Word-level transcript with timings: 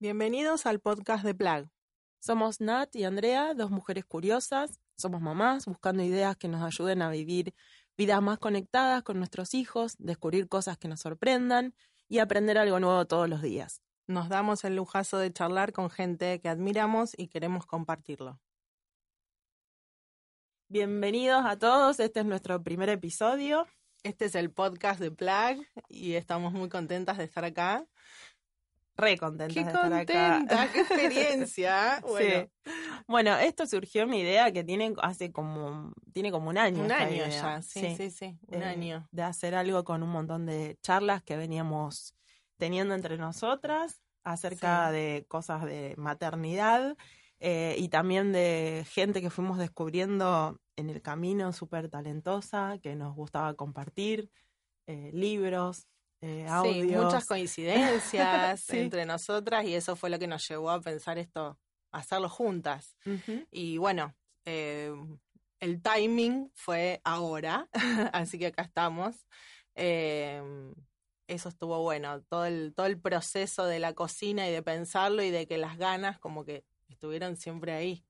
Bienvenidos 0.00 0.64
al 0.66 0.78
podcast 0.78 1.24
de 1.24 1.34
Plag. 1.34 1.68
Somos 2.20 2.60
Nat 2.60 2.94
y 2.94 3.02
Andrea, 3.02 3.52
dos 3.54 3.72
mujeres 3.72 4.04
curiosas. 4.04 4.78
Somos 4.96 5.20
mamás 5.20 5.66
buscando 5.66 6.04
ideas 6.04 6.36
que 6.36 6.46
nos 6.46 6.62
ayuden 6.62 7.02
a 7.02 7.10
vivir 7.10 7.52
vidas 7.96 8.22
más 8.22 8.38
conectadas 8.38 9.02
con 9.02 9.18
nuestros 9.18 9.54
hijos, 9.54 9.96
descubrir 9.98 10.48
cosas 10.48 10.78
que 10.78 10.86
nos 10.86 11.00
sorprendan 11.00 11.74
y 12.06 12.20
aprender 12.20 12.58
algo 12.58 12.78
nuevo 12.78 13.08
todos 13.08 13.28
los 13.28 13.42
días. 13.42 13.82
Nos 14.06 14.28
damos 14.28 14.62
el 14.62 14.76
lujazo 14.76 15.18
de 15.18 15.32
charlar 15.32 15.72
con 15.72 15.90
gente 15.90 16.40
que 16.40 16.48
admiramos 16.48 17.18
y 17.18 17.26
queremos 17.26 17.66
compartirlo. 17.66 18.40
Bienvenidos 20.68 21.44
a 21.44 21.58
todos, 21.58 21.98
este 21.98 22.20
es 22.20 22.26
nuestro 22.26 22.62
primer 22.62 22.88
episodio. 22.88 23.66
Este 24.04 24.26
es 24.26 24.36
el 24.36 24.52
podcast 24.52 25.00
de 25.00 25.10
Plag 25.10 25.58
y 25.88 26.12
estamos 26.12 26.52
muy 26.52 26.68
contentas 26.68 27.18
de 27.18 27.24
estar 27.24 27.44
acá. 27.44 27.84
Re 28.98 29.16
contentas 29.16 29.54
¡Qué 29.54 29.62
de 29.64 29.66
estar 29.70 29.90
contenta! 29.90 30.62
acá. 30.62 30.72
¡Qué 30.72 30.80
experiencia! 30.80 32.00
Bueno, 32.02 32.48
Sí. 32.64 32.72
Bueno, 33.06 33.36
esto 33.38 33.66
surgió 33.66 34.06
mi 34.06 34.20
idea 34.20 34.52
que 34.52 34.64
tiene 34.64 34.92
hace 35.00 35.30
como 35.32 35.92
tiene 36.12 36.30
como 36.32 36.50
un 36.50 36.58
año. 36.58 36.82
un 36.84 36.92
año 36.92 37.14
idea. 37.14 37.28
ya, 37.30 37.62
sí, 37.62 37.94
sí, 37.96 38.10
sí, 38.10 38.38
un 38.48 38.62
eh, 38.62 38.66
año. 38.66 39.08
De 39.12 39.22
hacer 39.22 39.54
algo 39.54 39.84
con 39.84 40.02
un 40.02 40.10
montón 40.10 40.46
de 40.46 40.76
charlas 40.82 41.22
que 41.22 41.36
veníamos 41.36 42.14
teniendo 42.58 42.94
entre 42.94 43.16
nosotras 43.18 44.02
acerca 44.24 44.88
Sí. 44.88 44.94
de 44.96 45.24
cosas 45.28 45.64
de 45.64 45.94
maternidad 45.96 46.96
eh, 47.40 47.76
y 47.78 47.88
también 47.88 48.32
de 48.32 48.84
gente 48.90 49.22
que 49.22 49.30
fuimos 49.30 49.58
descubriendo 49.58 50.58
en 50.76 50.90
el 50.90 51.00
camino 51.02 51.52
súper 51.52 51.88
talentosa, 51.88 52.78
que 52.82 52.96
nos 52.96 53.14
gustaba 53.14 53.54
compartir, 53.54 54.28
eh, 54.88 55.10
libros, 55.14 55.86
eh, 56.20 56.46
Sí, 56.62 56.82
muchas 56.96 57.26
coincidencias 57.26 58.60
Sí. 58.64 58.78
entre 58.78 59.06
nosotras 59.06 59.64
y 59.64 59.74
eso 59.74 59.96
fue 59.96 60.10
lo 60.10 60.18
que 60.18 60.26
nos 60.26 60.46
llevó 60.48 60.70
a 60.70 60.80
pensar 60.80 61.18
esto, 61.18 61.58
a 61.92 61.98
hacerlo 61.98 62.28
juntas. 62.28 62.96
Y 63.50 63.78
bueno, 63.78 64.14
eh, 64.44 64.92
el 65.60 65.82
timing 65.82 66.50
fue 66.54 67.00
ahora, 67.04 67.68
así 68.12 68.38
que 68.38 68.46
acá 68.46 68.62
estamos. 68.62 69.26
Eh, 69.74 70.42
eso 71.28 71.48
estuvo 71.50 71.82
bueno, 71.82 72.22
todo 72.22 72.46
el, 72.46 72.72
todo 72.74 72.86
el 72.86 73.00
proceso 73.00 73.66
de 73.66 73.78
la 73.78 73.92
cocina 73.92 74.48
y 74.48 74.52
de 74.52 74.62
pensarlo 74.62 75.22
y 75.22 75.30
de 75.30 75.46
que 75.46 75.58
las 75.58 75.76
ganas 75.76 76.18
como 76.18 76.44
que 76.44 76.64
estuvieron 76.88 77.36
siempre 77.36 77.72
ahí. 77.72 78.04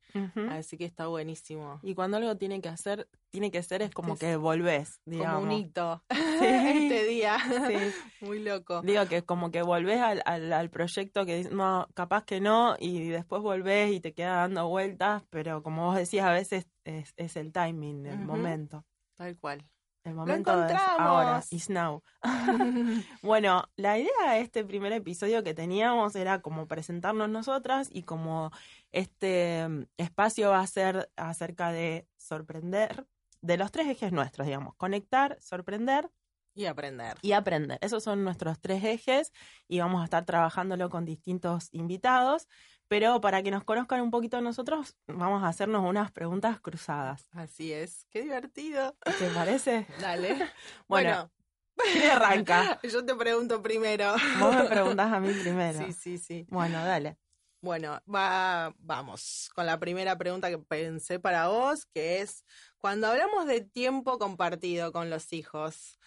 Así 0.51 0.79
que 0.79 0.85
está 0.85 1.07
buenísimo. 1.07 1.81
Y 1.83 1.95
cuando 1.95 2.17
algo 2.17 2.37
tiene 2.37 2.61
que 2.61 2.69
hacer, 2.69 3.09
tiene 3.31 3.51
que 3.51 3.63
ser, 3.63 3.83
es 3.83 3.91
como 3.91 4.15
Este 4.15 4.27
que 4.27 4.37
volvés, 4.37 5.01
digamos. 5.05 5.41
Como 5.41 5.47
un 5.47 5.53
hito 5.53 6.03
este 6.11 7.05
día. 7.05 7.39
Sí. 7.39 7.93
Muy 8.25 8.43
loco. 8.43 8.81
Digo 8.83 9.07
que 9.07 9.23
como 9.23 9.51
que 9.51 9.63
volvés 9.63 10.01
al, 10.01 10.23
al, 10.25 10.53
al 10.53 10.71
proyecto 10.71 11.27
que 11.27 11.37
dices, 11.37 11.53
no, 11.53 11.89
capaz 11.95 12.25
que 12.25 12.41
no, 12.41 12.77
y 12.79 13.09
después 13.09 13.43
volvés 13.43 13.93
y 13.93 14.01
te 14.01 14.15
queda 14.15 14.37
dando 14.37 14.69
vueltas, 14.69 15.23
pero 15.31 15.63
como 15.63 15.87
vos 15.87 15.97
decías, 15.97 16.27
a 16.27 16.33
veces 16.33 16.67
es, 16.85 17.13
es 17.17 17.37
el 17.37 17.53
timing, 17.53 18.07
el 18.07 18.19
momento. 18.19 18.85
Tal 19.17 19.37
cual. 19.37 19.65
El 20.05 20.15
momento 20.15 20.51
es 20.51 20.57
encontramos! 20.57 21.01
ahora, 21.01 21.43
is 21.51 21.71
now. 21.71 22.03
bueno, 23.23 23.65
la 23.77 23.99
idea 23.99 24.33
de 24.33 24.41
este 24.41 24.65
primer 24.65 24.93
episodio 24.93 25.43
que 25.43 25.55
teníamos 25.55 26.15
era 26.17 26.41
como 26.41 26.67
presentarnos 26.67 27.29
nosotras 27.29 27.89
y 27.93 28.05
como 28.05 28.51
este 28.93 29.69
mm, 29.69 29.85
espacio 29.97 30.51
va 30.51 30.61
a 30.61 30.67
ser 30.67 31.11
acerca 31.17 31.73
de 31.73 32.07
sorprender, 32.17 33.07
de 33.41 33.57
los 33.57 33.71
tres 33.71 33.87
ejes 33.89 34.13
nuestros, 34.13 34.47
digamos, 34.47 34.75
conectar, 34.77 35.37
sorprender 35.41 36.11
y 36.59 36.67
aprender. 36.67 37.17
y 37.23 37.33
aprender. 37.33 37.79
Esos 37.81 38.03
son 38.03 38.25
nuestros 38.25 38.61
tres 38.61 38.83
ejes 38.83 39.33
y 39.69 39.79
vamos 39.79 40.03
a 40.03 40.05
estar 40.05 40.25
trabajándolo 40.25 40.91
con 40.91 41.05
distintos 41.05 41.69
invitados. 41.73 42.49
Pero 42.89 43.21
para 43.21 43.43
que 43.43 43.51
nos 43.51 43.65
conozcan 43.65 44.01
un 44.01 44.11
poquito 44.11 44.41
nosotros, 44.41 44.97
vamos 45.07 45.45
a 45.45 45.49
hacernos 45.49 45.89
unas 45.89 46.11
preguntas 46.11 46.59
cruzadas. 46.61 47.29
Así 47.33 47.73
es. 47.73 48.07
Qué 48.11 48.23
divertido. 48.23 48.97
¿Te 49.19 49.29
parece? 49.31 49.87
Dale. 50.01 50.31
Bueno, 50.89 51.31
bueno 51.77 51.93
¿quién 51.93 52.11
arranca? 52.11 52.81
Yo 52.83 53.05
te 53.05 53.15
pregunto 53.15 53.63
primero. 53.63 54.15
Vos 54.41 54.57
me 54.57 54.65
preguntás 54.65 55.13
a 55.13 55.21
mí 55.21 55.33
primero. 55.43 55.79
Sí, 55.87 55.93
sí, 55.93 56.19
sí. 56.19 56.47
Bueno, 56.51 56.85
dale. 56.85 57.19
Bueno, 57.61 58.01
va, 58.13 58.73
vamos 58.79 59.51
con 59.55 59.67
la 59.67 59.79
primera 59.79 60.17
pregunta 60.17 60.49
que 60.49 60.59
pensé 60.59 61.19
para 61.19 61.49
vos, 61.49 61.87
que 61.87 62.21
es, 62.21 62.45
cuando 62.79 63.09
hablamos 63.09 63.47
de 63.47 63.61
tiempo 63.61 64.19
compartido 64.19 64.93
con 64.93 65.11
los 65.11 65.33
hijos, 65.33 65.99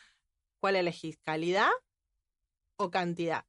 ¿cuál 0.62 0.78
elegís? 0.78 1.18
¿Calidad 1.24 1.70
o 2.78 2.90
cantidad? 2.90 3.44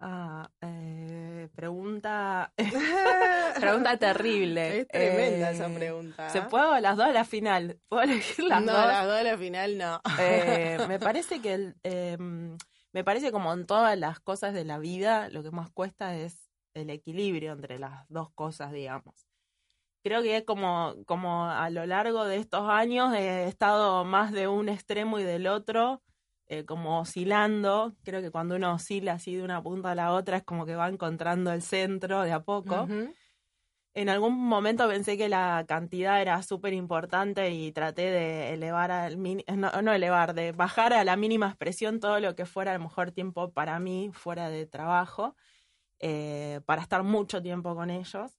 Ah, 0.00 0.50
eh, 0.60 1.48
pregunta, 1.54 2.52
pregunta 3.60 3.96
terrible. 3.96 4.80
Es 4.80 4.88
tremenda 4.88 5.50
Eh, 5.50 5.54
esa 5.54 5.68
pregunta. 5.68 6.28
¿Se 6.30 6.42
puedo 6.42 6.78
las 6.80 6.96
dos 6.96 7.06
a 7.06 7.12
la 7.12 7.24
final? 7.24 7.80
¿Puedo 7.88 8.02
elegir 8.02 8.44
las 8.44 8.62
no, 8.62 8.72
dos? 8.72 8.86
las 8.86 9.06
dos 9.06 9.14
al 9.26 9.38
final 9.38 9.78
no. 9.78 10.00
Eh, 10.20 10.78
me 10.88 10.98
parece 10.98 11.40
que 11.40 11.54
el, 11.54 11.76
eh, 11.84 12.18
me 12.92 13.04
parece 13.04 13.32
como 13.32 13.52
en 13.52 13.66
todas 13.66 13.96
las 13.98 14.20
cosas 14.20 14.52
de 14.52 14.64
la 14.64 14.78
vida 14.78 15.28
lo 15.30 15.42
que 15.42 15.50
más 15.52 15.70
cuesta 15.70 16.16
es 16.16 16.50
el 16.74 16.90
equilibrio 16.90 17.52
entre 17.52 17.78
las 17.78 18.06
dos 18.08 18.30
cosas, 18.34 18.72
digamos. 18.72 19.26
Creo 20.02 20.22
que 20.22 20.44
como, 20.44 20.96
como 21.06 21.46
a 21.46 21.70
lo 21.70 21.86
largo 21.86 22.24
de 22.24 22.36
estos 22.36 22.68
años 22.68 23.14
he 23.14 23.46
estado 23.48 24.04
más 24.04 24.32
de 24.32 24.48
un 24.48 24.68
extremo 24.68 25.18
y 25.18 25.22
del 25.22 25.46
otro, 25.46 26.02
eh, 26.58 26.64
como 26.64 27.00
oscilando. 27.00 27.94
Creo 28.04 28.20
que 28.20 28.30
cuando 28.30 28.56
uno 28.56 28.74
oscila 28.74 29.14
así 29.14 29.34
de 29.34 29.42
una 29.42 29.62
punta 29.62 29.92
a 29.92 29.94
la 29.94 30.12
otra 30.12 30.38
es 30.38 30.42
como 30.44 30.66
que 30.66 30.76
va 30.76 30.88
encontrando 30.88 31.52
el 31.52 31.62
centro 31.62 32.22
de 32.22 32.32
a 32.32 32.40
poco. 32.40 32.88
En 33.96 34.08
algún 34.08 34.36
momento 34.36 34.88
pensé 34.88 35.16
que 35.16 35.28
la 35.28 35.64
cantidad 35.68 36.20
era 36.20 36.42
súper 36.42 36.72
importante 36.72 37.50
y 37.50 37.70
traté 37.70 38.10
de 38.10 38.52
elevar 38.52 38.90
al 38.90 39.22
no, 39.22 39.70
no 39.82 39.92
elevar, 39.92 40.34
de 40.34 40.50
bajar 40.50 40.92
a 40.92 41.04
la 41.04 41.14
mínima 41.14 41.46
expresión 41.46 42.00
todo 42.00 42.18
lo 42.18 42.34
que 42.34 42.44
fuera 42.44 42.72
el 42.72 42.80
mejor 42.80 43.12
tiempo 43.12 43.52
para 43.52 43.78
mí 43.78 44.10
fuera 44.12 44.48
de 44.50 44.66
trabajo, 44.66 45.36
eh, 46.00 46.60
para 46.66 46.82
estar 46.82 47.04
mucho 47.04 47.40
tiempo 47.40 47.76
con 47.76 47.88
ellos. 47.88 48.32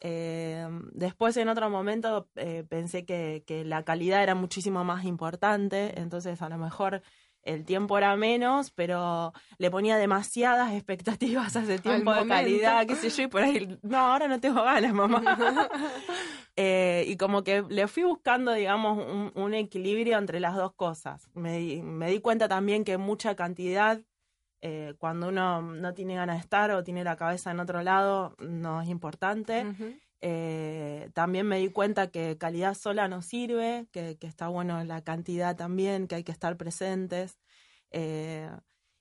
Eh, 0.00 0.68
después 0.92 1.38
en 1.38 1.48
otro 1.48 1.70
momento 1.70 2.28
eh, 2.34 2.64
pensé 2.68 3.06
que, 3.06 3.44
que 3.46 3.64
la 3.64 3.84
calidad 3.84 4.22
era 4.22 4.34
muchísimo 4.34 4.84
más 4.84 5.04
importante, 5.04 5.98
entonces 5.98 6.42
a 6.42 6.50
lo 6.50 6.58
mejor 6.58 7.02
el 7.42 7.64
tiempo 7.64 7.98
era 7.98 8.14
menos, 8.16 8.70
pero 8.70 9.32
le 9.58 9.70
ponía 9.70 9.96
demasiadas 9.96 10.72
expectativas 10.72 11.56
a 11.56 11.62
ese 11.62 11.78
tiempo 11.78 12.12
de 12.12 12.20
calidad, 12.28 12.86
qué 12.86 12.94
sé 12.96 13.10
yo, 13.10 13.22
y 13.24 13.26
por 13.26 13.42
ahí, 13.42 13.78
no, 13.82 13.98
ahora 13.98 14.28
no 14.28 14.38
tengo 14.40 14.62
ganas, 14.62 14.92
mamá. 14.92 15.22
Eh, 16.56 17.04
y 17.08 17.16
como 17.16 17.42
que 17.44 17.62
le 17.68 17.88
fui 17.88 18.02
buscando, 18.02 18.52
digamos, 18.52 18.98
un, 19.06 19.32
un 19.34 19.54
equilibrio 19.54 20.18
entre 20.18 20.38
las 20.38 20.54
dos 20.54 20.74
cosas. 20.74 21.28
Me, 21.34 21.56
di- 21.56 21.80
me 21.82 22.10
di 22.10 22.20
cuenta 22.20 22.46
también 22.46 22.84
que 22.84 22.98
mucha 22.98 23.34
cantidad, 23.34 23.98
eh, 24.60 24.94
cuando 24.98 25.28
uno 25.28 25.62
no 25.62 25.94
tiene 25.94 26.14
ganas 26.14 26.36
de 26.36 26.40
estar 26.42 26.70
o 26.72 26.84
tiene 26.84 27.04
la 27.04 27.16
cabeza 27.16 27.50
en 27.50 27.60
otro 27.60 27.82
lado, 27.82 28.34
no 28.38 28.82
es 28.82 28.88
importante. 28.90 29.64
Ujú. 29.66 29.94
Eh, 30.22 31.10
también 31.14 31.46
me 31.48 31.58
di 31.58 31.68
cuenta 31.70 32.10
que 32.10 32.38
calidad 32.38 32.74
sola 32.74 33.08
no 33.08 33.22
sirve, 33.22 33.88
que, 33.92 34.16
que 34.18 34.26
está 34.28 34.48
bueno 34.48 34.82
la 34.84 35.02
cantidad 35.02 35.56
también, 35.56 36.06
que 36.08 36.14
hay 36.16 36.24
que 36.24 36.32
estar 36.32 36.56
presentes. 36.56 37.40
Eh, 37.90 38.48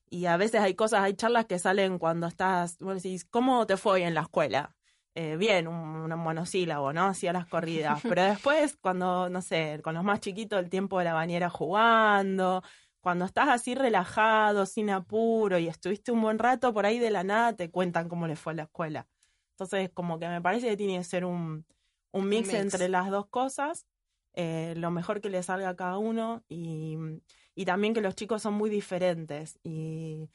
y 0.10 0.26
a 0.26 0.38
veces 0.38 0.62
hay 0.62 0.76
cosas, 0.76 1.02
hay 1.02 1.14
charlas 1.14 1.46
que 1.46 1.60
salen 1.60 2.00
cuando 2.00 2.28
estás, 2.28 2.78
vos 2.80 2.96
decís, 2.96 3.26
¿cómo 3.26 3.66
te 3.68 3.78
fue 3.78 3.94
hoy 3.94 4.04
en 4.04 4.14
la 4.16 4.22
escuela? 4.22 4.76
Eh, 5.16 5.38
bien, 5.38 5.68
un, 5.68 5.76
un 6.12 6.20
monosílabo, 6.20 6.92
¿no? 6.94 7.06
Hacía 7.08 7.34
las 7.34 7.46
corridas. 7.48 8.02
Pero 8.08 8.24
después, 8.24 8.78
cuando, 8.82 9.30
no 9.30 9.42
sé, 9.42 9.80
con 9.84 9.94
los 9.96 10.04
más 10.04 10.20
chiquitos, 10.22 10.60
el 10.60 10.70
tiempo 10.70 11.00
de 11.00 11.06
la 11.06 11.14
bañera 11.14 11.50
jugando, 11.50 12.64
cuando 13.02 13.26
estás 13.26 13.50
así 13.50 13.76
relajado, 13.76 14.66
sin 14.66 14.90
apuro 14.90 15.58
y 15.60 15.68
estuviste 15.68 16.12
un 16.12 16.22
buen 16.22 16.40
rato, 16.40 16.74
por 16.74 16.86
ahí 16.86 17.00
de 17.00 17.12
la 17.12 17.24
nada 17.24 17.54
te 17.56 17.72
cuentan 17.72 18.10
cómo 18.10 18.28
le 18.28 18.36
fue 18.36 18.54
a 18.54 18.56
la 18.58 18.64
escuela. 18.64 19.08
Entonces, 19.62 19.92
como 19.94 20.18
que 20.18 20.28
me 20.28 20.42
parece 20.42 20.70
que 20.70 20.78
tiene 20.78 20.98
que 20.98 21.04
ser 21.04 21.24
un, 21.24 21.66
un 22.12 22.28
mix, 22.28 22.48
mix. 22.48 22.60
entre 22.60 22.90
las 22.90 23.12
dos 23.12 23.28
cosas, 23.28 23.86
eh, 24.34 24.74
lo 24.76 24.90
mejor 24.90 25.22
que 25.22 25.30
le 25.30 25.44
salga 25.44 25.70
a 25.70 25.76
cada 25.76 26.00
uno 26.00 26.44
y, 26.50 26.98
y 27.54 27.66
también 27.66 27.94
que 27.94 28.02
los 28.02 28.16
chicos 28.16 28.42
son 28.42 28.56
muy 28.56 28.72
diferentes 28.72 29.60
y 29.64 30.30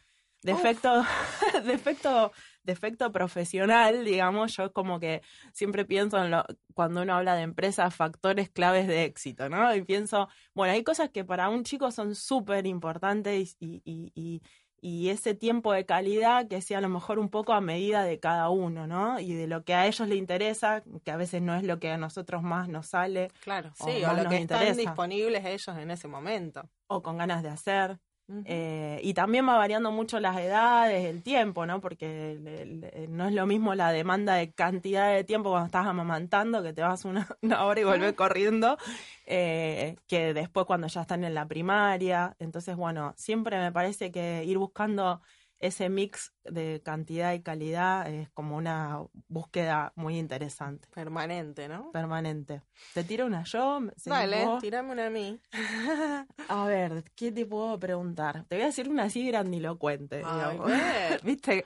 defecto, 0.45 1.03
defecto, 1.65 2.31
defecto 2.63 3.11
profesional, 3.11 4.05
digamos, 4.05 4.57
yo 4.57 4.73
como 4.73 5.01
que 5.01 5.23
siempre 5.53 5.85
pienso 5.85 6.23
en 6.23 6.31
lo, 6.31 6.45
cuando 6.75 7.03
uno 7.03 7.15
habla 7.15 7.35
de 7.35 7.43
empresas, 7.43 7.97
factores 7.97 8.49
claves 8.49 8.87
de 8.87 9.05
éxito, 9.05 9.49
¿no? 9.49 9.75
Y 9.75 9.83
pienso, 9.83 10.29
bueno, 10.55 10.73
hay 10.73 10.85
cosas 10.85 11.11
que 11.11 11.25
para 11.25 11.49
un 11.49 11.65
chico 11.65 11.91
son 11.91 12.15
súper 12.15 12.67
importantes 12.67 13.57
y, 13.59 13.83
y, 13.85 14.13
y, 14.15 14.43
y 14.81 15.09
ese 15.09 15.35
tiempo 15.35 15.73
de 15.73 15.87
calidad 15.87 16.49
que 16.49 16.61
sea 16.63 16.79
a 16.79 16.81
lo 16.81 16.89
mejor 16.89 17.19
un 17.19 17.29
poco 17.31 17.53
a 17.55 17.61
medida 17.61 18.05
de 18.05 18.21
cada 18.21 18.51
uno, 18.51 18.87
¿no? 18.87 19.19
Y 19.21 19.35
de 19.35 19.47
lo 19.47 19.65
que 19.65 19.75
a 19.75 19.87
ellos 19.87 20.09
les 20.09 20.19
interesa, 20.19 20.83
que 21.05 21.11
a 21.11 21.17
veces 21.17 21.43
no 21.43 21.55
es 21.55 21.63
lo 21.65 21.79
que 21.81 21.91
a 21.91 21.99
nosotros 21.99 22.43
más 22.43 22.69
nos 22.69 22.87
sale 22.89 23.33
Claro, 23.41 23.73
O 23.79 23.87
sí, 23.87 24.05
o 24.05 24.13
lo 24.13 24.27
que 24.27 24.37
están 24.37 24.39
interesa. 24.39 24.77
disponibles 24.77 25.45
ellos 25.45 25.77
en 25.79 25.91
ese 25.91 26.09
momento. 26.09 26.69
o 26.89 27.03
con 27.03 27.19
ganas 27.19 27.43
de 27.43 27.49
hacer. 27.51 28.01
Eh, 28.45 29.01
y 29.05 29.15
también 29.15 29.49
va 29.49 29.57
variando 29.57 29.93
mucho 29.93 30.19
las 30.19 30.37
edades, 30.39 31.05
el 31.05 31.23
tiempo, 31.23 31.65
¿no? 31.65 31.81
Porque 31.81 33.07
no 33.09 33.27
es 33.29 33.33
lo 33.33 33.47
mismo 33.47 33.75
la 33.77 33.93
demanda 33.93 34.35
de 34.35 34.51
cantidad 34.53 35.15
de 35.15 35.23
tiempo 35.23 35.51
cuando 35.51 35.67
estás 35.67 35.87
amamantando, 35.87 36.63
que 36.63 36.73
te 36.73 36.83
vas 36.83 37.05
una, 37.05 37.29
hora 37.65 37.81
y 37.81 37.85
vuelves 37.85 38.15
corriendo, 38.15 38.79
eh, 39.27 39.97
que 40.09 40.35
después 40.35 40.67
cuando 40.67 40.89
ya 40.89 41.03
están 41.03 41.23
en 41.23 41.35
la 41.35 41.47
primaria. 41.47 42.35
Entonces, 42.41 42.75
bueno, 42.75 43.15
siempre 43.17 43.59
me 43.59 43.71
parece 43.71 44.11
que 44.11 44.43
ir 44.45 44.59
buscando 44.59 45.23
ese 45.59 45.89
mix 45.89 46.35
de 46.45 46.83
cantidad 46.85 47.33
y 47.33 47.43
calidad 47.43 48.09
es 48.09 48.29
como 48.31 48.57
una 48.57 49.01
búsqueda 49.29 49.93
muy 49.97 50.19
interesante. 50.19 50.89
Permanente, 50.95 51.69
¿no? 51.69 51.91
Permanente. 51.93 52.63
¿Te 52.95 53.05
tiro 53.05 53.27
una 53.27 53.45
yo? 53.45 53.81
Vale, 54.07 54.47
tirame 54.61 54.93
una 54.93 55.07
a 55.07 55.11
mí. 55.11 55.41
a 56.49 56.67
ver, 56.67 57.05
¿qué 57.15 57.33
te 57.33 57.47
puedo 57.47 57.79
preguntar? 57.79 58.45
Te 58.49 58.57
voy 58.57 58.65
a 58.65 58.67
decir 58.67 58.89
una 58.89 59.05
así 59.05 59.27
grandilocuente. 59.27 60.23
A 60.25 60.49
ver. 60.49 61.21
¿Viste? 61.25 61.65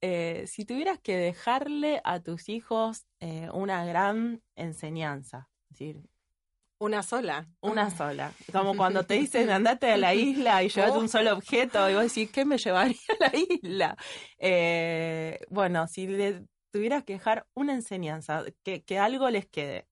Eh, 0.00 0.44
si 0.46 0.64
tuvieras 0.64 0.98
que 0.98 1.16
dejarle 1.16 2.00
a 2.04 2.20
tus 2.20 2.48
hijos 2.48 3.06
eh, 3.20 3.48
una 3.54 3.86
gran 3.86 4.42
enseñanza, 4.54 5.48
es 5.70 5.78
decir, 5.78 6.02
una 6.78 7.02
sola. 7.02 7.46
Una 7.60 7.90
sola. 7.96 8.32
Como 8.52 8.76
cuando 8.76 9.04
te 9.04 9.14
dicen 9.14 9.50
andate 9.50 9.90
a 9.92 9.96
la 9.96 10.14
isla 10.14 10.62
y 10.62 10.68
llevate 10.68 10.98
un 10.98 11.06
oh. 11.06 11.08
solo 11.08 11.32
objeto 11.32 11.88
y 11.90 11.94
vos 11.94 12.04
decís, 12.04 12.30
¿qué 12.30 12.44
me 12.44 12.58
llevaría 12.58 12.96
a 13.20 13.24
la 13.24 13.32
isla? 13.36 13.96
Eh, 14.38 15.38
bueno, 15.48 15.86
si 15.86 16.06
le 16.06 16.46
tuvieras 16.70 17.04
que 17.04 17.14
dejar 17.14 17.46
una 17.54 17.72
enseñanza, 17.72 18.44
que, 18.64 18.82
que 18.82 18.98
algo 18.98 19.30
les 19.30 19.46
quede. 19.46 19.86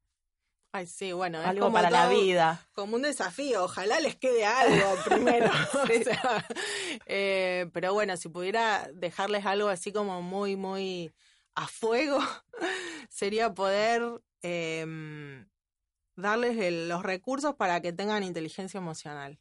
Ay, 0.75 0.87
sí, 0.87 1.13
bueno, 1.13 1.39
es 1.39 1.47
algo 1.47 1.71
para 1.71 1.91
la 1.91 2.09
vida. 2.09 2.67
Como 2.73 2.97
un 2.97 3.03
desafío, 3.03 3.65
ojalá 3.65 4.01
les 4.01 4.17
quede 4.17 4.47
algo 4.47 4.97
primero. 5.05 5.51
Eh, 7.05 7.69
pero 7.75 7.93
bueno, 7.93 8.17
si 8.17 8.31
pudiera 8.31 8.89
dejarles 8.95 9.45
algo 9.45 9.69
así 9.69 9.93
como 9.93 10.23
muy, 10.23 10.57
muy 10.57 11.13
a 11.55 11.69
fuego, 11.69 12.19
sería 13.11 13.53
poder 13.53 14.03
em, 14.41 15.47
darles 16.23 16.57
los 16.89 17.03
recursos 17.03 17.55
para 17.55 17.81
que 17.81 17.93
tengan 17.93 18.23
inteligencia 18.23 18.79
emocional, 18.79 19.39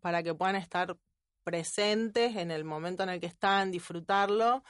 para 0.00 0.22
que 0.22 0.34
puedan 0.34 0.56
estar 0.56 0.96
presentes 1.44 2.36
en 2.36 2.50
el 2.50 2.64
momento 2.64 3.02
en 3.02 3.10
el 3.10 3.20
que 3.20 3.26
están, 3.26 3.70
disfrutarlo. 3.70 4.64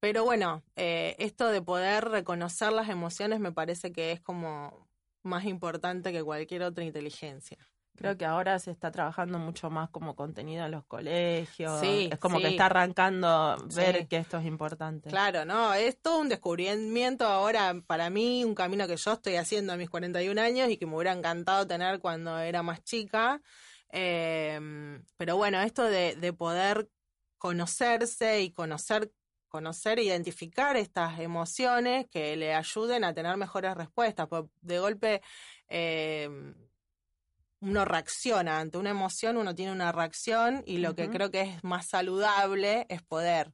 Pero 0.00 0.24
bueno, 0.24 0.64
eh, 0.74 1.14
esto 1.18 1.48
de 1.48 1.62
poder 1.62 2.06
reconocer 2.06 2.72
las 2.72 2.88
emociones 2.88 3.38
me 3.38 3.52
parece 3.52 3.92
que 3.92 4.10
es 4.10 4.20
como 4.20 4.88
más 5.22 5.44
importante 5.44 6.12
que 6.12 6.24
cualquier 6.24 6.64
otra 6.64 6.84
inteligencia. 6.84 7.58
Creo 7.96 8.16
que 8.16 8.24
ahora 8.24 8.58
se 8.58 8.70
está 8.70 8.90
trabajando 8.90 9.38
mucho 9.38 9.68
más 9.70 9.90
como 9.90 10.16
contenido 10.16 10.64
en 10.64 10.70
los 10.70 10.84
colegios. 10.86 11.78
Sí, 11.80 12.08
es 12.10 12.18
como 12.18 12.38
que 12.40 12.48
está 12.48 12.66
arrancando 12.66 13.56
ver 13.74 14.08
que 14.08 14.16
esto 14.16 14.38
es 14.38 14.46
importante. 14.46 15.10
Claro, 15.10 15.44
no, 15.44 15.74
es 15.74 16.00
todo 16.00 16.18
un 16.18 16.28
descubrimiento 16.28 17.26
ahora 17.26 17.74
para 17.86 18.08
mí, 18.08 18.44
un 18.44 18.54
camino 18.54 18.86
que 18.86 18.96
yo 18.96 19.12
estoy 19.12 19.36
haciendo 19.36 19.74
a 19.74 19.76
mis 19.76 19.90
41 19.90 20.40
años 20.40 20.70
y 20.70 20.78
que 20.78 20.86
me 20.86 20.96
hubiera 20.96 21.12
encantado 21.12 21.66
tener 21.66 22.00
cuando 22.00 22.38
era 22.38 22.62
más 22.62 22.82
chica. 22.82 23.42
Em, 23.90 25.04
pero 25.18 25.36
bueno, 25.36 25.60
esto 25.60 25.84
de, 25.84 26.16
de 26.16 26.32
poder 26.32 26.88
conocerse 27.36 28.40
y 28.40 28.52
conocer 28.52 29.12
conocer 29.52 29.98
e 29.98 30.04
identificar 30.04 30.78
estas 30.78 31.20
emociones 31.20 32.06
que 32.10 32.36
le 32.36 32.54
ayuden 32.54 33.04
a 33.04 33.12
tener 33.12 33.36
mejores 33.36 33.74
respuestas. 33.74 34.26
de 34.62 34.78
golpe 34.78 35.20
eh, 35.68 36.54
uno 37.62 37.84
reacciona 37.84 38.58
ante 38.58 38.76
una 38.76 38.90
emoción, 38.90 39.36
uno 39.36 39.54
tiene 39.54 39.72
una 39.72 39.92
reacción 39.92 40.62
y 40.66 40.78
lo 40.78 40.94
que 40.94 41.08
creo 41.08 41.30
que 41.30 41.42
es 41.42 41.64
más 41.64 41.88
saludable 41.88 42.86
es 42.88 43.02
poder. 43.02 43.52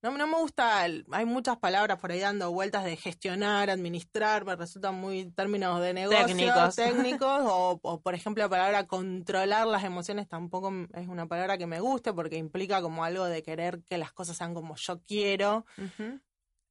No, 0.00 0.16
no 0.16 0.28
me 0.28 0.36
gusta, 0.36 0.82
hay 0.82 1.24
muchas 1.26 1.58
palabras 1.58 1.98
por 1.98 2.12
ahí 2.12 2.20
dando 2.20 2.52
vueltas 2.52 2.84
de 2.84 2.96
gestionar, 2.96 3.68
administrar, 3.68 4.44
me 4.44 4.54
resultan 4.54 4.94
muy 4.94 5.32
términos 5.32 5.80
de 5.80 5.92
negocio, 5.92 6.26
técnicos, 6.26 6.76
técnicos 6.76 7.40
o, 7.44 7.80
o, 7.82 8.00
por 8.00 8.14
ejemplo 8.14 8.44
la 8.44 8.48
palabra 8.48 8.86
controlar 8.86 9.66
las 9.66 9.82
emociones 9.82 10.28
tampoco 10.28 10.72
es 10.94 11.08
una 11.08 11.26
palabra 11.26 11.58
que 11.58 11.66
me 11.66 11.80
guste 11.80 12.12
porque 12.12 12.36
implica 12.36 12.80
como 12.80 13.02
algo 13.04 13.24
de 13.24 13.42
querer 13.42 13.82
que 13.82 13.98
las 13.98 14.12
cosas 14.12 14.36
sean 14.36 14.54
como 14.54 14.76
yo 14.76 15.00
quiero. 15.02 15.66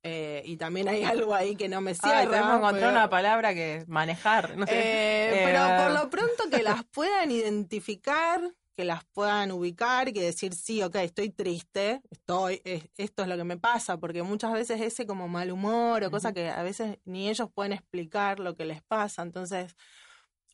Eh, 0.10 0.42
y 0.46 0.56
también 0.56 0.88
hay 0.88 1.04
algo 1.04 1.36
ahí 1.36 1.58
que 1.58 1.68
no 1.68 1.82
me 1.82 1.94
cierra. 1.94 2.20
Ay, 2.20 2.28
tenemos 2.28 2.52
que 2.52 2.58
encontrar 2.58 2.92
una 2.92 3.10
palabra 3.10 3.54
que 3.54 3.84
manejar. 3.88 4.56
No 4.56 4.66
sé. 4.66 4.72
Eh, 4.74 5.42
pero 5.44 5.66
eh, 5.66 5.84
por 5.84 5.92
lo 5.92 6.10
pronto 6.10 6.50
que 6.50 6.64
las 6.64 6.86
puedan 6.86 7.30
identificar, 7.30 8.40
que 8.78 8.86
las 8.86 9.04
puedan 9.12 9.52
ubicar 9.52 10.14
que 10.14 10.22
decir, 10.22 10.54
sí, 10.54 10.82
ok, 10.82 10.96
estoy 10.96 11.30
triste, 11.32 12.02
estoy, 12.10 12.62
esto 12.96 13.24
es 13.24 13.28
lo 13.28 13.36
que 13.36 13.44
me 13.44 13.58
pasa, 13.58 13.98
porque 13.98 14.24
muchas 14.24 14.54
veces 14.54 14.80
ese 14.80 15.06
como 15.06 15.28
mal 15.28 15.52
humor 15.52 16.06
o 16.06 16.12
cosa 16.12 16.32
que 16.32 16.50
a 16.50 16.64
veces 16.64 17.00
ni 17.04 17.28
ellos 17.28 17.50
pueden 17.54 17.74
explicar 17.74 18.40
lo 18.40 18.56
que 18.56 18.64
les 18.64 18.82
pasa. 18.82 19.24
Entonces, 19.24 19.76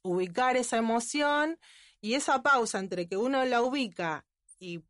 ubicar 0.02 0.58
esa 0.58 0.78
emoción 0.78 1.60
y 2.02 2.16
esa 2.16 2.42
pausa 2.42 2.80
entre 2.80 3.08
que 3.08 3.18
uno 3.18 3.46
la 3.46 3.62
ubica 3.62 4.26
y 4.58 4.82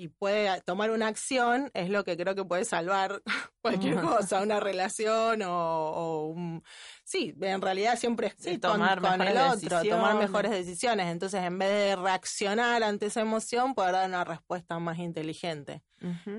y 0.00 0.08
puede 0.08 0.62
tomar 0.62 0.90
una 0.92 1.08
acción, 1.08 1.70
es 1.74 1.90
lo 1.90 2.04
que 2.04 2.16
creo 2.16 2.34
que 2.34 2.42
puede 2.42 2.64
salvar 2.64 3.22
cualquier 3.60 4.00
cosa, 4.00 4.40
una 4.40 4.58
relación 4.58 5.42
o, 5.42 6.32
un... 6.34 6.64
Sí, 7.04 7.34
en 7.38 7.60
realidad 7.60 7.98
siempre 7.98 8.28
es 8.42 8.60
tomar 8.60 9.02
con, 9.02 9.20
el 9.20 9.36
otro, 9.36 9.82
tomar 9.82 10.16
mejores 10.16 10.52
decisiones. 10.52 11.08
Entonces, 11.08 11.44
en 11.44 11.58
vez 11.58 11.68
de 11.68 11.96
reaccionar 11.96 12.82
ante 12.82 13.06
esa 13.06 13.20
emoción, 13.20 13.74
poder 13.74 13.92
dar 13.92 14.08
una 14.08 14.24
respuesta 14.24 14.78
más 14.78 14.98
inteligente. 14.98 15.82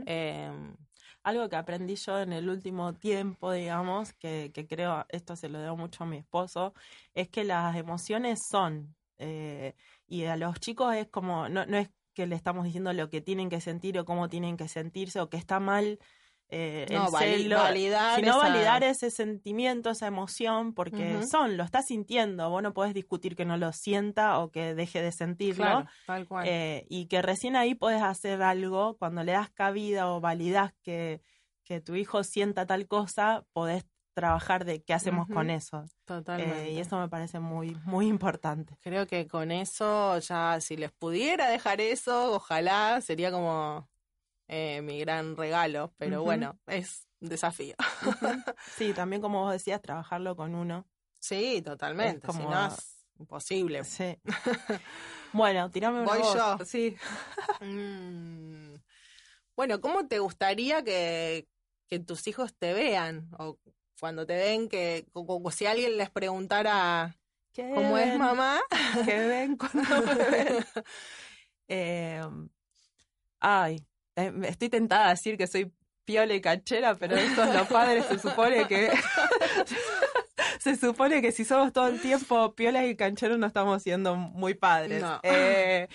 Em, 0.07 0.75
algo 1.21 1.47
que 1.47 1.55
aprendí 1.55 1.95
yo 1.97 2.19
en 2.19 2.33
el 2.33 2.49
último 2.49 2.95
tiempo, 2.95 3.51
digamos, 3.51 4.11
que, 4.13 4.49
que 4.55 4.65
creo, 4.65 5.05
esto 5.09 5.35
se 5.35 5.49
lo 5.49 5.59
debo 5.59 5.77
mucho 5.77 6.03
a 6.03 6.07
mi 6.07 6.17
esposo, 6.17 6.73
es 7.13 7.29
que 7.29 7.43
las 7.43 7.75
emociones 7.75 8.39
son... 8.49 8.95
Eh, 9.19 9.75
y 10.07 10.25
a 10.25 10.35
los 10.35 10.59
chicos 10.59 10.95
es 10.95 11.07
como, 11.09 11.47
no, 11.47 11.63
no 11.67 11.77
es 11.77 11.91
que 12.13 12.27
le 12.27 12.35
estamos 12.35 12.65
diciendo 12.65 12.93
lo 12.93 13.09
que 13.09 13.21
tienen 13.21 13.49
que 13.49 13.61
sentir 13.61 13.97
o 13.97 14.05
cómo 14.05 14.29
tienen 14.29 14.57
que 14.57 14.67
sentirse 14.67 15.19
o 15.19 15.29
que 15.29 15.37
está 15.37 15.59
mal 15.59 15.99
eh, 16.53 16.85
no, 16.91 17.09
validar 17.09 18.19
sino 18.19 18.37
validar 18.37 18.83
ese 18.83 19.09
sentimiento, 19.09 19.89
esa 19.89 20.07
emoción, 20.07 20.73
porque 20.73 21.23
son, 21.23 21.55
lo 21.55 21.63
está 21.63 21.81
sintiendo, 21.81 22.49
vos 22.49 22.61
no 22.61 22.73
podés 22.73 22.93
discutir 22.93 23.37
que 23.37 23.45
no 23.45 23.55
lo 23.55 23.71
sienta 23.71 24.37
o 24.39 24.51
que 24.51 24.75
deje 24.75 25.01
de 25.01 25.13
sentirlo, 25.13 25.85
tal 26.05 26.27
cual. 26.27 26.45
Eh, 26.45 26.85
y 26.89 27.07
que 27.07 27.21
recién 27.21 27.55
ahí 27.55 27.73
podés 27.73 28.01
hacer 28.01 28.41
algo, 28.41 28.97
cuando 28.97 29.23
le 29.23 29.31
das 29.31 29.49
cabida 29.49 30.11
o 30.11 30.19
validas 30.19 30.73
que, 30.83 31.21
que 31.63 31.79
tu 31.79 31.95
hijo 31.95 32.21
sienta 32.25 32.65
tal 32.65 32.85
cosa, 32.85 33.45
podés 33.53 33.85
trabajar 34.13 34.65
de 34.65 34.83
qué 34.83 34.93
hacemos 34.93 35.27
con 35.27 35.49
eso. 35.49 35.85
Totalmente. 36.05 36.69
Eh, 36.69 36.71
y 36.73 36.79
eso 36.79 36.99
me 36.99 37.07
parece 37.07 37.39
muy, 37.39 37.75
muy 37.85 38.07
importante. 38.07 38.77
Creo 38.81 39.07
que 39.07 39.27
con 39.27 39.51
eso 39.51 40.17
ya, 40.19 40.59
si 40.61 40.77
les 40.77 40.91
pudiera 40.91 41.49
dejar 41.49 41.81
eso, 41.81 42.33
ojalá 42.33 43.01
sería 43.01 43.31
como 43.31 43.89
eh, 44.47 44.81
mi 44.81 44.99
gran 44.99 45.37
regalo, 45.37 45.93
pero 45.97 46.23
bueno, 46.23 46.59
es 46.67 47.07
un 47.19 47.29
desafío. 47.29 47.75
Sí, 48.75 48.93
también 48.93 49.21
como 49.21 49.41
vos 49.43 49.53
decías, 49.53 49.81
trabajarlo 49.81 50.35
con 50.35 50.55
uno. 50.55 50.85
Sí, 51.19 51.61
totalmente. 51.61 52.25
como... 52.25 52.39
Si 52.39 52.47
no 52.47 52.67
es 52.67 53.05
imposible. 53.19 53.83
Sí. 53.83 54.17
bueno, 55.33 55.69
tirame 55.71 56.01
una 56.01 56.13
Voy 56.13 56.21
yo. 56.21 56.57
Sí. 56.65 56.95
Mm. 57.61 58.75
Bueno, 59.55 59.79
¿cómo 59.81 60.07
te 60.07 60.17
gustaría 60.17 60.83
que, 60.83 61.47
que 61.87 61.99
tus 61.99 62.25
hijos 62.27 62.55
te 62.57 62.73
vean? 62.73 63.29
O 63.37 63.59
cuando 64.01 64.25
te 64.25 64.35
ven, 64.35 64.67
que 64.67 65.05
como 65.13 65.51
si 65.51 65.67
alguien 65.67 65.95
les 65.95 66.09
preguntara 66.09 67.15
cómo 67.55 67.99
es 67.99 68.17
mamá. 68.17 68.59
Que 69.05 69.19
ven 69.19 69.55
cuando 69.55 69.83
me 70.15 70.29
ven. 70.29 70.65
Em, 71.73 72.49
ay, 73.39 73.85
em, 74.17 74.43
estoy 74.43 74.67
tentada 74.67 75.05
a 75.05 75.09
decir 75.11 75.37
que 75.37 75.47
soy 75.47 75.71
piola 76.03 76.33
y 76.33 76.41
canchera, 76.41 76.95
pero 76.95 77.15
estos 77.15 77.47
los 77.55 77.67
padres 77.67 78.05
se 78.07 78.19
supone 78.19 78.67
que... 78.67 78.91
se 80.59 80.75
supone 80.75 81.21
que 81.21 81.31
si 81.31 81.45
somos 81.45 81.71
todo 81.71 81.87
el 81.87 82.01
tiempo 82.01 82.53
piolas 82.55 82.87
y 82.87 82.97
cancheros 82.97 83.37
no 83.37 83.47
estamos 83.47 83.81
siendo 83.83 84.17
muy 84.17 84.53
padres. 84.55 85.01
No. 85.01 85.21
Eh, 85.23 85.87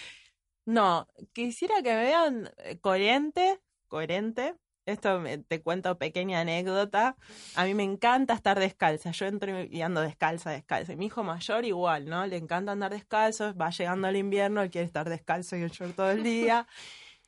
no, 0.64 1.08
quisiera 1.34 1.82
que 1.82 1.92
me 1.92 2.04
vean 2.04 2.50
eh, 2.58 2.78
coherente, 2.78 3.60
coherente, 3.88 4.54
esto 4.86 5.22
te 5.48 5.60
cuento 5.62 5.98
pequeña 5.98 6.40
anécdota. 6.40 7.16
A 7.54 7.64
mí 7.64 7.74
me 7.74 7.82
encanta 7.82 8.34
estar 8.34 8.58
descalza. 8.58 9.10
Yo 9.10 9.26
entro 9.26 9.64
y 9.64 9.82
ando 9.82 10.00
descalza, 10.00 10.50
descalza. 10.50 10.92
Y 10.92 10.96
mi 10.96 11.06
hijo 11.06 11.22
mayor 11.24 11.64
igual, 11.64 12.06
¿no? 12.06 12.26
Le 12.26 12.36
encanta 12.36 12.72
andar 12.72 12.92
descalzo. 12.92 13.54
Va 13.54 13.70
llegando 13.70 14.08
el 14.08 14.16
invierno, 14.16 14.62
él 14.62 14.70
quiere 14.70 14.86
estar 14.86 15.08
descalzo 15.08 15.56
y 15.56 15.62
en 15.62 15.68
short 15.68 15.96
todo 15.96 16.10
el 16.10 16.22
día. 16.22 16.66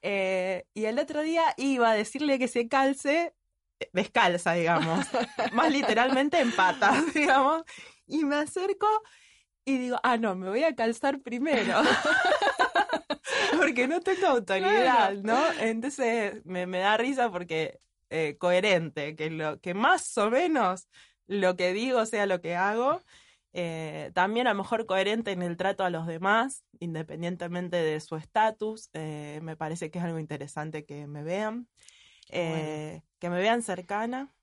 Eh, 0.01 0.65
y 0.75 0.85
el 0.85 0.97
otro 1.01 1.23
día 1.23 1.43
iba 1.57 1.91
a 1.91 1.95
decirle 1.95 2.39
que 2.39 2.47
se 2.47 2.69
calce 2.69 3.35
eh, 3.81 3.91
descalza, 3.93 4.53
digamos. 4.53 5.07
Más 5.53 5.71
literalmente 5.71 6.41
en 6.41 6.53
patas, 6.53 7.13
digamos. 7.15 7.63
Y 8.07 8.25
me 8.25 8.37
acerco 8.37 8.87
y 9.69 9.77
digo, 9.77 10.01
ah, 10.03 10.17
no, 10.17 10.35
me 10.35 10.49
voy 10.49 10.65
a 10.65 10.75
calzar 10.75 11.21
primero. 11.21 11.75
porque 13.59 13.87
no 13.87 14.01
tengo 14.01 14.27
autoridad, 14.29 15.13
¿no? 15.23 15.39
Entonces 15.61 16.43
me, 16.47 16.67
me, 16.67 16.79
da 16.79 16.97
risa 16.97 17.31
porque 17.31 17.79
eh, 18.09 18.37
coherente, 18.39 19.15
que, 19.15 19.29
lo, 19.29 19.61
que 19.61 19.75
más 19.75 20.17
o 20.17 20.31
menos 20.31 20.89
lo 21.27 21.55
que 21.57 21.75
digo 21.75 22.07
sea 22.07 22.25
lo 22.25 22.41
que 22.41 22.57
hago. 22.57 23.03
Eh, 23.53 24.11
también 24.15 24.47
a 24.47 24.55
lo 24.55 24.63
mejor 24.63 24.87
coherente 24.87 25.33
en 25.33 25.43
el 25.43 25.59
trato 25.59 25.85
a 25.85 25.91
los 25.91 26.07
demás, 26.07 26.65
independientemente 26.81 27.77
de 27.77 28.01
su 28.01 28.17
estatus. 28.17 28.89
Eh, 28.95 29.41
me 29.43 29.55
parece 29.55 29.91
que 29.91 29.99
es 29.99 30.05
algo 30.05 30.19
interesante 30.19 30.87
que 30.87 31.07
me 31.07 31.23
vean. 31.23 31.69
Que 32.31 33.03
me 33.21 33.39
vean 33.39 33.63
cercana, 33.63 34.35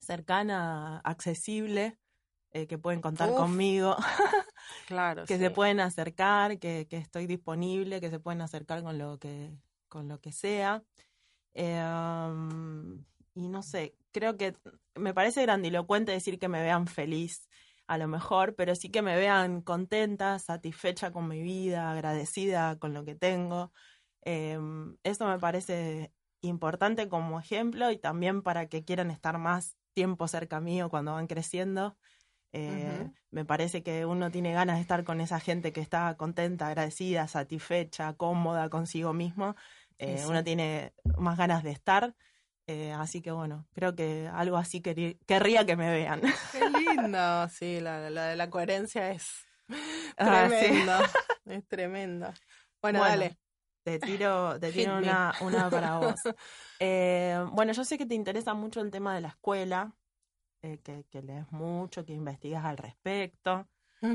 cercana, 0.00 0.98
accesible, 1.04 1.99
que 2.50 2.78
pueden 2.78 3.00
contar 3.00 3.30
conmigo. 3.34 3.96
claro. 4.86 5.24
que 5.24 5.38
se 5.38 5.50
pueden 5.50 5.80
acercar, 5.80 6.58
que, 6.58 6.86
que, 6.88 6.96
estoy 6.96 7.26
disponible, 7.26 8.00
que 8.00 8.10
se 8.10 8.18
pueden 8.18 8.40
acercar 8.40 8.82
con 8.82 8.98
lo 8.98 9.18
que, 9.18 9.52
con 9.88 10.08
lo 10.08 10.20
que 10.20 10.32
sea. 10.32 10.82
Em, 11.54 13.04
y 13.34 13.48
no 13.48 13.62
sé, 13.62 13.94
creo 14.12 14.36
que 14.36 14.56
me 14.94 15.14
parece 15.14 15.42
grandilocuente 15.42 16.12
decir 16.12 16.38
que 16.38 16.48
me 16.48 16.62
vean 16.62 16.86
feliz, 16.86 17.48
a 17.86 17.98
lo 17.98 18.06
mejor, 18.06 18.54
pero 18.54 18.74
sí 18.74 18.90
que 18.90 19.02
me 19.02 19.16
vean 19.16 19.62
contenta, 19.62 20.38
satisfecha 20.38 21.10
con 21.10 21.26
mi 21.28 21.42
vida, 21.42 21.90
agradecida 21.90 22.78
con 22.78 22.94
lo 22.94 23.04
que 23.04 23.16
tengo. 23.16 23.72
Em, 24.22 24.96
eso 25.02 25.26
me 25.26 25.38
parece 25.38 26.12
importante 26.40 27.08
como 27.08 27.40
ejemplo 27.40 27.90
y 27.90 27.98
también 27.98 28.42
para 28.42 28.68
que 28.68 28.84
quieran 28.84 29.10
estar 29.10 29.38
más 29.38 29.76
tiempo 29.92 30.28
cerca 30.28 30.60
mío 30.60 30.88
cuando 30.88 31.14
van 31.14 31.26
creciendo. 31.26 31.96
Eh, 32.52 33.08
me 33.30 33.44
parece 33.44 33.82
que 33.82 34.06
uno 34.06 34.30
tiene 34.30 34.52
ganas 34.52 34.76
de 34.76 34.82
estar 34.82 35.04
con 35.04 35.20
esa 35.20 35.38
gente 35.38 35.72
que 35.72 35.80
está 35.80 36.16
contenta, 36.16 36.66
agradecida, 36.66 37.28
satisfecha, 37.28 38.14
cómoda 38.14 38.68
consigo 38.68 39.12
mismo. 39.12 39.54
Eh, 39.98 40.24
uno 40.26 40.42
tiene 40.42 40.92
más 41.18 41.38
ganas 41.38 41.62
de 41.62 41.70
estar. 41.70 42.14
Eh, 42.66 42.92
así 42.92 43.20
que 43.20 43.30
bueno, 43.30 43.66
creo 43.72 43.94
que 43.94 44.28
algo 44.32 44.56
así 44.56 44.80
querría 44.80 45.66
que 45.66 45.76
me 45.76 45.90
vean. 45.90 46.22
Qué 46.52 46.70
lindo, 46.70 47.48
sí, 47.48 47.80
la, 47.80 48.00
de 48.00 48.36
la 48.36 48.50
coherencia 48.50 49.10
es 49.10 49.46
ah, 50.18 50.46
tremendo, 50.48 50.92
es 51.46 51.68
tremendo. 51.68 52.32
Bueno, 52.80 53.00
dale. 53.00 53.36
Te 53.82 53.98
tiro, 53.98 54.60
te 54.60 54.72
tiro 54.72 54.98
una, 54.98 55.34
una, 55.40 55.70
para 55.70 55.98
vos. 55.98 56.20
Bueno, 57.52 57.72
yo 57.72 57.84
sé 57.84 57.98
que 57.98 58.06
te 58.06 58.14
interesa 58.14 58.54
mucho 58.54 58.80
el 58.80 58.90
tema 58.90 59.14
de 59.14 59.20
la 59.20 59.28
escuela, 59.28 59.94
que, 60.60 61.04
que, 61.10 61.22
lees 61.22 61.50
mucho, 61.50 62.04
que 62.04 62.12
investigas 62.12 62.64
al 62.64 62.76
respecto. 62.76 63.66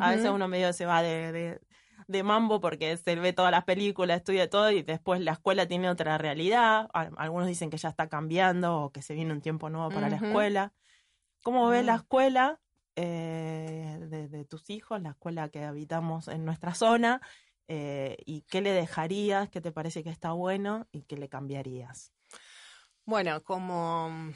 A 0.01 0.11
veces 0.11 0.31
uno 0.31 0.47
medio 0.47 0.73
se 0.73 0.85
va 0.85 1.01
de, 1.03 1.59
de 2.07 2.23
mambo 2.23 2.59
porque 2.59 2.97
se 2.97 3.15
ve 3.15 3.33
todas 3.33 3.51
las 3.51 3.63
películas, 3.65 4.17
estudia 4.17 4.49
todo 4.49 4.71
y 4.71 4.81
después 4.81 5.21
la 5.21 5.33
escuela 5.33 5.67
tiene 5.67 5.89
otra 5.89 6.17
realidad. 6.17 6.89
Algunos 6.93 7.47
dicen 7.47 7.69
que 7.69 7.77
ya 7.77 7.89
está 7.89 8.07
cambiando 8.07 8.81
o 8.81 8.91
que 8.91 9.01
se 9.01 9.13
viene 9.13 9.33
un 9.33 9.41
tiempo 9.41 9.69
nuevo 9.69 9.89
para 9.89 10.09
la 10.09 10.17
escuela. 10.17 10.73
¿Cómo 11.43 11.67
ves 11.67 11.85
la 11.85 11.93
ah. 11.93 11.97
escuela 11.97 12.59
eh, 12.95 13.99
de, 14.09 14.45
tus 14.45 14.69
hijos, 14.69 15.01
la 15.01 15.11
escuela 15.11 15.49
que 15.49 15.63
habitamos 15.63 16.27
en 16.27 16.45
nuestra 16.45 16.73
zona? 16.73 17.21
Eh, 17.67 18.17
¿Y 18.25 18.41
qué 18.43 18.61
le 18.61 18.71
dejarías? 18.71 19.49
¿Qué 19.49 19.61
te 19.61 19.71
parece 19.71 20.03
que 20.03 20.09
está 20.09 20.31
bueno? 20.31 20.87
¿Y 20.91 21.03
qué 21.03 21.17
le 21.17 21.29
cambiarías? 21.29 22.11
Bueno, 23.05 23.43
como, 23.43 24.31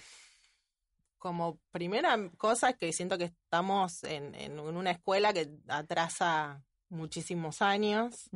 como 1.19 1.59
primera 1.71 2.17
cosa 2.37 2.73
que 2.73 2.91
siento 2.93 3.17
que 3.17 3.25
estamos 3.25 4.03
en, 4.03 4.33
en 4.35 4.59
una 4.59 4.91
escuela 4.91 5.33
que 5.33 5.49
atrasa 5.67 6.63
muchísimos 6.89 7.61
años. 7.61 8.29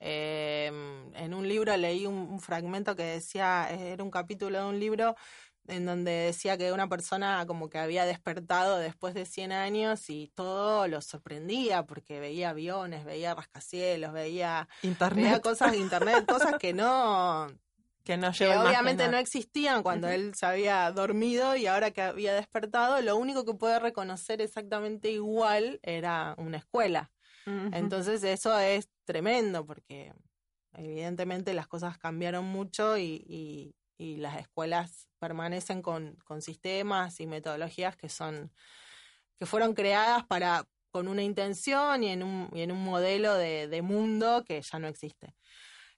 Em, 0.00 1.14
en 1.14 1.34
un 1.34 1.48
libro 1.48 1.76
leí 1.76 2.06
un, 2.06 2.38
fragmento 2.40 2.94
que 2.94 3.02
decía, 3.02 3.68
era 3.70 4.04
un 4.04 4.10
capítulo 4.10 4.58
de 4.58 4.64
un 4.64 4.78
libro 4.78 5.16
en 5.66 5.84
donde 5.84 6.10
decía 6.10 6.56
que 6.56 6.72
una 6.72 6.88
persona 6.88 7.44
como 7.46 7.68
que 7.68 7.78
había 7.78 8.06
despertado 8.06 8.78
después 8.78 9.12
de 9.14 9.26
100 9.26 9.52
años 9.52 10.08
y 10.08 10.32
todo 10.34 10.88
lo 10.88 11.02
sorprendía 11.02 11.84
porque 11.84 12.20
veía 12.20 12.50
aviones, 12.50 13.04
veía 13.04 13.34
rascacielos, 13.34 14.12
veía, 14.12 14.68
internet. 14.82 15.42
cosas 15.42 15.72
de 15.72 15.78
internet, 15.78 16.24
cosas 16.26 16.54
que 16.58 16.72
no 16.72 17.48
que 18.08 18.16
no 18.16 18.28
obviamente 18.28 19.06
no 19.08 19.18
existían 19.18 19.82
cuando 19.82 20.08
él 20.08 20.34
se 20.34 20.46
había 20.46 20.90
dormido 20.92 21.54
y 21.56 21.66
ahora 21.66 21.90
que 21.90 22.00
había 22.00 22.32
despertado, 22.32 23.02
lo 23.02 23.18
único 23.18 23.44
que 23.44 23.52
puede 23.52 23.78
reconocer 23.78 24.40
exactamente 24.40 25.10
igual 25.10 25.78
era 25.82 26.34
una 26.38 26.56
escuela. 26.56 27.12
Entonces 27.44 28.24
eso 28.24 28.58
es 28.58 28.88
tremendo 29.04 29.66
porque 29.66 30.14
evidentemente 30.72 31.52
las 31.52 31.66
cosas 31.66 31.98
cambiaron 31.98 32.46
mucho 32.46 32.96
y, 32.96 33.74
y, 33.98 34.16
las 34.16 34.38
escuelas 34.40 35.08
permanecen 35.18 35.82
con, 35.82 36.16
con, 36.24 36.40
sistemas 36.40 37.20
y 37.20 37.26
metodologías 37.26 37.96
que 37.96 38.08
son 38.08 38.52
que 39.38 39.44
fueron 39.44 39.74
creadas 39.74 40.24
para 40.24 40.66
con 40.90 41.08
una 41.08 41.22
intención 41.22 42.04
y 42.04 42.08
en 42.08 42.22
un, 42.22 42.48
y 42.54 42.62
en 42.62 42.72
un 42.72 42.82
modelo 42.82 43.34
de, 43.34 43.68
de 43.68 43.82
mundo 43.82 44.44
que 44.46 44.62
ya 44.62 44.78
no 44.78 44.88
existe. 44.88 45.34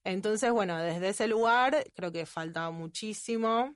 Entonces, 0.05 0.51
bueno, 0.53 0.79
desde 0.79 1.11
ese 1.11 1.29
lugar 1.29 1.85
creo 1.95 2.13
que 2.13 2.27
falta 2.27 2.71
muchísimo. 2.71 3.75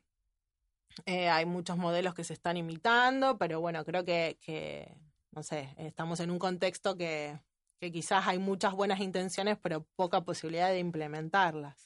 Eh, 1.07 1.29
hay 1.29 1.45
muchos 1.45 1.77
modelos 1.77 2.15
que 2.15 2.25
se 2.25 2.35
están 2.35 2.57
imitando, 2.57 3.37
pero 3.37 3.61
bueno, 3.61 3.85
creo 3.85 4.05
que, 4.05 4.39
que, 4.41 4.97
no 5.33 5.43
sé, 5.43 5.75
estamos 5.77 6.21
en 6.21 6.31
un 6.31 6.39
contexto 6.39 6.97
que, 6.97 7.39
que 7.81 7.93
quizás 7.93 8.27
hay 8.27 8.39
muchas 8.39 8.73
buenas 8.73 9.01
intenciones, 9.01 9.59
pero 9.61 9.87
poca 9.97 10.25
posibilidad 10.25 10.71
de 10.71 10.79
implementarlas. 10.79 11.85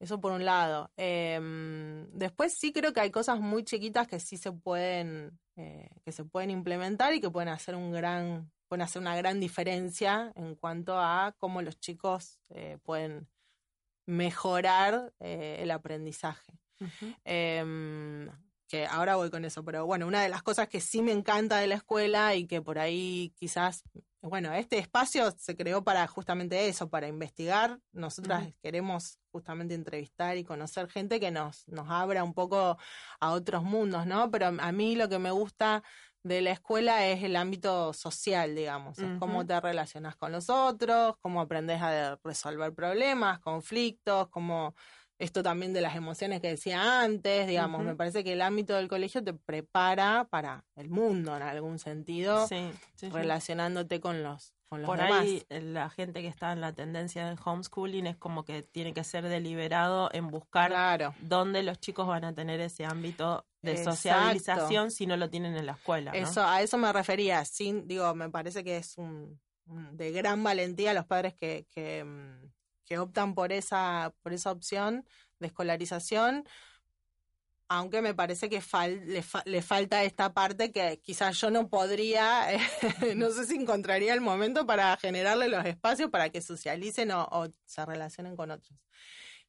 Eso 0.00 0.20
por 0.20 0.32
un 0.32 0.44
lado. 0.44 0.90
Em, 0.96 2.08
después 2.10 2.54
sí 2.58 2.72
creo 2.72 2.92
que 2.92 3.00
hay 3.00 3.12
cosas 3.12 3.38
muy 3.38 3.62
chiquitas 3.62 4.08
que 4.08 4.18
sí 4.18 4.36
se 4.36 4.50
pueden, 4.50 5.38
eh, 5.54 5.88
que 6.04 6.10
se 6.10 6.24
pueden 6.24 6.50
implementar 6.50 7.14
y 7.14 7.20
que 7.20 7.30
pueden 7.30 7.50
hacer 7.50 7.76
un 7.76 7.92
gran, 7.92 8.50
pueden 8.66 8.82
hacer 8.82 9.00
una 9.00 9.14
gran 9.14 9.38
diferencia 9.38 10.32
en 10.34 10.56
cuanto 10.56 10.98
a 10.98 11.36
cómo 11.38 11.62
los 11.62 11.78
chicos 11.78 12.40
eh, 12.48 12.78
pueden 12.82 13.28
mejorar 14.06 15.12
eh, 15.20 15.58
el 15.60 15.70
aprendizaje 15.70 16.52
que 18.72 18.86
ahora 18.86 19.16
voy 19.16 19.28
con 19.28 19.44
eso, 19.44 19.62
pero 19.62 19.84
bueno, 19.84 20.06
una 20.06 20.22
de 20.22 20.30
las 20.30 20.42
cosas 20.42 20.66
que 20.66 20.80
sí 20.80 21.02
me 21.02 21.12
encanta 21.12 21.58
de 21.58 21.66
la 21.66 21.74
escuela 21.74 22.34
y 22.34 22.46
que 22.46 22.62
por 22.62 22.78
ahí 22.78 23.34
quizás, 23.36 23.84
bueno, 24.22 24.50
este 24.54 24.78
espacio 24.78 25.30
se 25.32 25.54
creó 25.54 25.84
para 25.84 26.06
justamente 26.06 26.68
eso, 26.68 26.88
para 26.88 27.06
investigar. 27.06 27.80
Nosotras 27.92 28.48
queremos 28.62 29.18
justamente 29.30 29.74
entrevistar 29.74 30.38
y 30.38 30.44
conocer 30.44 30.88
gente 30.88 31.20
que 31.20 31.30
nos, 31.30 31.68
nos 31.68 31.90
abra 31.90 32.24
un 32.24 32.32
poco 32.32 32.78
a 33.20 33.32
otros 33.32 33.62
mundos, 33.62 34.06
¿no? 34.06 34.30
Pero 34.30 34.46
a 34.46 34.72
mí 34.72 34.96
lo 34.96 35.10
que 35.10 35.18
me 35.18 35.32
gusta 35.32 35.84
de 36.22 36.40
la 36.40 36.50
escuela 36.52 37.06
es 37.06 37.22
el 37.22 37.36
ámbito 37.36 37.92
social, 37.92 38.54
digamos, 38.54 38.98
es 38.98 39.18
cómo 39.18 39.44
te 39.44 39.60
relacionas 39.60 40.16
con 40.16 40.32
los 40.32 40.48
otros, 40.50 41.16
cómo 41.20 41.40
aprendes 41.40 41.82
a 41.82 42.18
resolver 42.22 42.72
problemas, 42.74 43.40
conflictos, 43.40 44.28
cómo 44.28 44.74
esto 45.18 45.42
también 45.42 45.72
de 45.72 45.80
las 45.80 45.94
emociones 45.94 46.40
que 46.40 46.48
decía 46.48 47.02
antes, 47.02 47.46
digamos, 47.46 47.84
me 47.84 47.94
parece 47.94 48.24
que 48.24 48.32
el 48.32 48.42
ámbito 48.42 48.74
del 48.74 48.88
colegio 48.88 49.22
te 49.22 49.32
prepara 49.32 50.26
para 50.30 50.64
el 50.74 50.90
mundo 50.90 51.36
en 51.36 51.42
algún 51.42 51.78
sentido, 51.78 52.48
relacionándote 53.00 54.00
con 54.00 54.22
los 54.22 54.54
con 54.72 54.80
los 54.80 54.86
Por 54.86 55.02
ahí 55.02 55.44
la 55.50 55.90
gente 55.90 56.22
que 56.22 56.28
está 56.28 56.50
en 56.52 56.62
la 56.62 56.72
tendencia 56.72 57.26
del 57.26 57.36
homeschooling 57.44 58.06
es 58.06 58.16
como 58.16 58.42
que 58.42 58.62
tiene 58.62 58.94
que 58.94 59.04
ser 59.04 59.28
deliberado 59.28 60.08
en 60.14 60.28
buscar 60.28 61.12
dónde 61.20 61.62
los 61.62 61.78
chicos 61.78 62.06
van 62.06 62.24
a 62.24 62.34
tener 62.34 62.58
ese 62.58 62.86
ámbito 62.86 63.44
de 63.60 63.84
socialización 63.84 64.90
si 64.90 65.06
no 65.06 65.18
lo 65.18 65.28
tienen 65.28 65.58
en 65.58 65.66
la 65.66 65.72
escuela. 65.72 66.12
Eso, 66.12 66.42
a 66.42 66.62
eso 66.62 66.78
me 66.78 66.90
refería. 66.90 67.44
Sin, 67.44 67.86
digo, 67.86 68.14
me 68.14 68.30
parece 68.30 68.64
que 68.64 68.78
es 68.78 68.96
un, 68.96 69.38
de 69.66 70.10
gran 70.10 70.42
valentía 70.42 70.94
los 70.94 71.04
padres 71.04 71.34
que, 71.34 71.66
que, 71.70 72.02
mm, 72.02 72.50
que 72.86 72.98
optan 72.98 73.34
por 73.34 73.52
esa, 73.52 74.14
por 74.22 74.32
esa 74.32 74.52
opción 74.52 75.04
de 75.38 75.48
escolarización, 75.48 76.48
aunque 77.76 78.02
me 78.02 78.14
parece 78.14 78.48
que 78.48 78.62
le, 79.44 79.62
falta 79.62 80.04
esta 80.04 80.32
parte 80.32 80.72
que 80.72 81.00
quizás 81.02 81.40
yo 81.40 81.50
no 81.50 81.68
podría, 81.68 82.46
no 83.16 83.30
sé 83.30 83.46
si 83.46 83.56
encontraría 83.56 84.14
el 84.14 84.20
momento 84.20 84.66
para 84.66 84.96
generarle 84.96 85.48
los 85.48 85.64
espacios 85.64 86.10
para 86.10 86.28
que 86.30 86.42
socialicen 86.42 87.10
o, 87.12 87.48
se 87.64 87.86
relacionen 87.86 88.36
con 88.36 88.50
otros. 88.50 88.78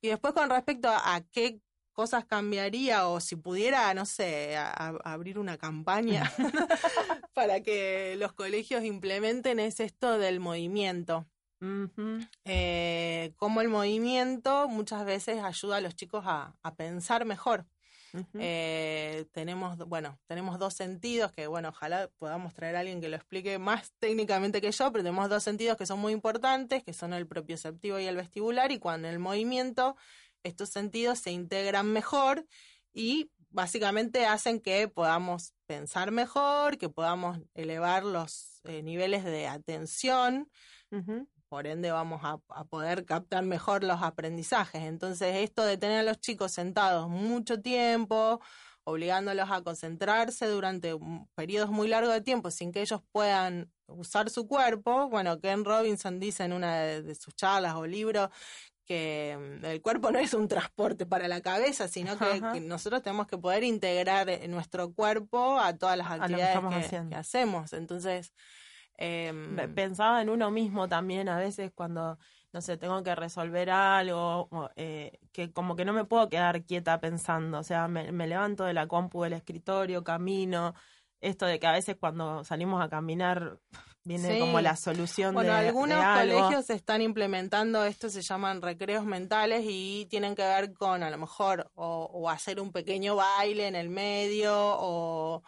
Y 0.02 0.08
después 0.08 0.34
con 0.34 0.50
respecto 0.50 0.90
a, 0.90 1.22
qué 1.32 1.60
cosas 1.92 2.26
cambiaría 2.26 3.08
o 3.08 3.20
si 3.20 3.36
pudiera, 3.36 3.94
no 3.94 4.06
sé, 4.06 4.58
abrir 4.58 5.38
una 5.38 5.58
campaña 5.58 6.32
para 7.34 7.62
que 7.62 8.16
los 8.18 8.34
colegios 8.34 8.84
implementen 8.84 9.60
es 9.60 9.80
esto 9.80 10.18
del 10.18 10.40
movimiento. 10.40 11.28
Eh, 12.44 13.34
como 13.38 13.62
el 13.62 13.70
movimiento 13.70 14.68
muchas 14.68 15.06
veces 15.06 15.42
ayuda 15.42 15.78
a 15.78 15.82
los 15.82 15.96
chicos 15.96 16.24
a, 16.28 16.56
pensar 16.76 17.26
mejor. 17.26 17.66
Eh, 18.40 19.26
tenemos, 19.32 19.78
bueno, 19.78 20.20
tenemos 20.28 20.60
dos 20.60 20.74
sentidos 20.74 21.32
que, 21.32 21.48
bueno, 21.48 21.70
ojalá 21.70 22.10
podamos 22.18 22.54
traer 22.54 22.76
a 22.76 22.80
alguien 22.82 23.02
que 23.02 23.10
lo 23.10 23.16
explique 23.16 23.58
más 23.58 23.92
técnicamente 24.00 24.62
que 24.62 24.72
yo, 24.72 24.92
pero 24.92 25.04
tenemos 25.04 25.30
dos 25.30 25.44
sentidos 25.44 25.78
que 25.78 25.86
son 25.86 26.00
muy 26.00 26.14
importantes, 26.14 26.84
que 26.84 26.94
son 26.94 27.14
el 27.14 27.28
propioceptivo 27.28 28.00
y 28.00 28.06
el 28.06 28.16
vestibular, 28.16 28.72
y 28.72 28.80
cuando 28.80 29.08
el 29.08 29.20
movimiento 29.20 29.96
estos 30.44 30.70
sentidos 30.70 31.20
se 31.20 31.32
integran 31.32 31.92
mejor 31.92 32.46
y 32.94 33.32
básicamente 33.50 34.26
hacen 34.26 34.60
que 34.60 34.88
podamos 34.88 35.54
pensar 35.66 36.12
mejor, 36.12 36.78
que 36.78 36.90
podamos 36.90 37.40
elevar 37.54 38.04
los 38.04 38.62
eh, 38.66 38.84
niveles 38.84 39.24
de 39.24 39.48
atención, 39.48 40.50
por 41.54 41.68
ende 41.68 41.92
vamos 41.92 42.22
a, 42.24 42.40
poder 42.64 43.06
captar 43.06 43.44
mejor 43.44 43.84
los 43.84 44.02
aprendizajes. 44.02 44.82
Entonces, 44.82 45.36
esto 45.36 45.64
de 45.64 45.78
tener 45.78 46.00
a 46.00 46.04
los 46.04 46.20
chicos 46.20 46.52
sentados 46.52 47.10
mucho 47.10 47.62
tiempo, 47.62 48.42
obligándolos 48.86 49.52
a 49.52 49.62
concentrarse 49.62 50.48
durante 50.48 50.96
periodos 51.36 51.70
muy 51.70 51.88
largos 51.88 52.12
de 52.12 52.22
tiempo 52.22 52.50
sin 52.50 52.72
que 52.72 52.82
ellos 52.82 53.02
puedan 53.12 53.72
usar 53.86 54.32
su 54.32 54.48
cuerpo, 54.48 55.10
bueno, 55.10 55.40
Ken 55.40 55.64
Robinson 55.64 56.20
dice 56.20 56.44
en 56.44 56.54
una 56.54 56.76
de, 56.76 57.14
sus 57.14 57.36
charlas 57.36 57.76
o 57.76 57.86
libros 57.86 58.32
que 58.84 59.60
mm, 59.62 59.66
el 59.66 59.80
cuerpo 59.84 60.10
no 60.10 60.18
es 60.18 60.34
un 60.34 60.48
transporte 60.48 61.06
para 61.06 61.28
la 61.28 61.42
cabeza, 61.42 61.88
sino 61.88 62.18
que, 62.18 62.62
nosotros 62.62 63.04
tenemos 63.04 63.28
que 63.28 63.38
poder 63.38 63.64
integrar 63.64 64.28
nuestro 64.50 64.92
cuerpo 64.92 65.60
a 65.60 65.78
todas 65.78 66.00
las 66.00 66.10
actividades 66.10 66.90
que, 66.90 67.16
hacemos. 67.16 67.74
Entonces, 67.74 68.34
Em, 68.98 69.56
Pensaba 69.74 70.22
en 70.22 70.30
uno 70.30 70.52
mismo 70.52 70.88
también 70.88 71.28
a 71.28 71.38
veces 71.38 71.72
cuando, 71.74 72.18
no 72.52 72.62
sé, 72.62 72.78
tengo 72.78 73.02
que 73.04 73.16
resolver 73.16 73.70
algo, 73.70 74.70
eh, 74.76 75.20
que 75.32 75.52
como 75.52 75.76
que 75.76 75.86
no 75.86 75.94
me 75.94 76.06
puedo 76.06 76.30
quedar 76.30 76.64
quieta 76.64 77.00
pensando, 77.00 77.60
o 77.60 77.64
sea, 77.64 77.88
me, 77.88 78.12
levanto 78.28 78.66
de 78.66 78.74
la 78.74 78.88
compu 78.88 79.24
del 79.24 79.34
escritorio, 79.34 80.04
camino, 80.04 80.76
esto 81.22 81.46
de 81.46 81.60
que 81.60 81.68
a 81.68 81.72
veces 81.72 81.96
cuando 82.00 82.44
salimos 82.44 82.84
a 82.84 82.90
caminar 82.90 83.58
viene 84.06 84.38
como 84.38 84.60
la 84.60 84.76
solución 84.76 85.34
bueno, 85.34 85.54
algunos 85.54 86.04
colegios 86.04 86.70
están 86.70 87.02
implementando 87.02 87.86
esto 87.86 88.10
se 88.10 88.22
llaman 88.22 88.62
recreos 88.62 89.06
mentales 89.06 89.64
y 89.66 90.08
tienen 90.10 90.36
que 90.36 90.42
ver 90.42 90.74
con 90.74 91.04
a 91.04 91.10
lo 91.10 91.18
mejor 91.18 91.72
o 91.76 92.30
hacer 92.30 92.60
un 92.60 92.74
pequeño 92.74 93.16
baile 93.16 93.66
en 93.66 93.76
el 93.76 93.88
medio 93.88 94.52
o 94.54 95.42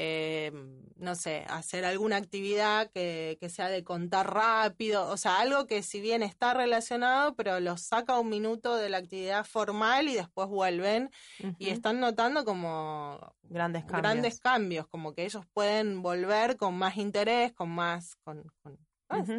eh, 0.00 0.52
no 0.94 1.16
sé, 1.16 1.44
hacer 1.48 1.84
alguna 1.84 2.18
actividad 2.18 2.88
que, 2.92 3.36
sea 3.50 3.68
de 3.68 3.82
contar 3.82 4.32
rápido, 4.32 5.08
o 5.08 5.16
sea, 5.16 5.40
algo 5.40 5.66
que 5.66 5.82
si 5.82 6.00
bien 6.00 6.22
está 6.22 6.54
relacionado, 6.54 7.34
pero 7.34 7.58
los 7.58 7.80
saca 7.80 8.16
un 8.20 8.28
minuto 8.28 8.76
de 8.76 8.90
la 8.90 8.98
actividad 8.98 9.44
formal 9.44 10.06
y 10.06 10.14
después 10.14 10.46
vuelven 10.46 11.10
y 11.58 11.70
están 11.70 11.98
notando 11.98 12.44
como 12.44 13.18
grandes 13.42 13.82
cambios. 13.82 14.02
grandes 14.02 14.40
cambios, 14.40 14.86
como 14.86 15.14
que 15.14 15.24
ellos 15.24 15.44
pueden 15.52 16.00
volver 16.00 16.56
con 16.56 16.78
más 16.78 16.96
interés, 16.96 17.52
con 17.52 17.70
más, 17.70 18.14
con, 18.22 18.44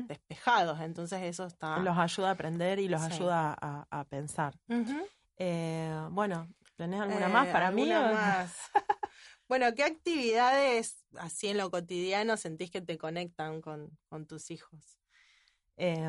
despejados, 0.09 0.81
entonces 0.81 1.21
eso 1.23 1.45
está... 1.45 1.79
Los 1.79 1.97
ayuda 1.97 2.29
a 2.29 2.31
aprender 2.31 2.79
y 2.79 2.89
los 2.89 3.01
ayuda 3.01 3.55
a, 3.61 4.03
pensar. 4.09 4.59
Eh, 5.37 5.97
bueno, 6.11 6.49
¿tenés 6.75 6.99
alguna 6.99 7.29
más 7.29 7.47
para 7.47 7.69
eh, 7.69 7.71
mí? 7.71 7.89
Más. 7.89 8.53
Bueno, 9.49 9.73
¿qué 9.73 9.83
actividades 9.83 11.03
así 11.17 11.47
en 11.47 11.57
lo 11.57 11.71
cotidiano 11.71 12.37
sentís 12.37 12.69
que 12.69 12.81
te 12.81 12.99
conectan 12.99 13.61
con, 13.61 13.97
tus 14.27 14.51
hijos? 14.51 14.99
Eh, 15.75 16.07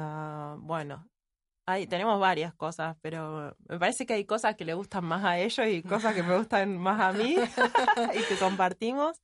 bueno, 0.58 1.08
hay, 1.64 1.86
tenemos 1.86 2.20
varias 2.20 2.52
cosas, 2.54 2.98
pero 3.00 3.56
me 3.66 3.78
parece 3.78 4.04
que 4.04 4.12
hay 4.12 4.26
cosas 4.26 4.56
que 4.56 4.66
le 4.66 4.74
gustan 4.74 5.06
más 5.06 5.24
a 5.24 5.38
ellos 5.38 5.66
y 5.66 5.82
cosas 5.82 6.14
que 6.14 6.22
me 6.22 6.36
gustan 6.36 6.76
más 6.76 7.00
a 7.00 7.12
mí 7.12 7.34
y 8.14 8.22
que 8.28 8.36
compartimos. 8.38 9.22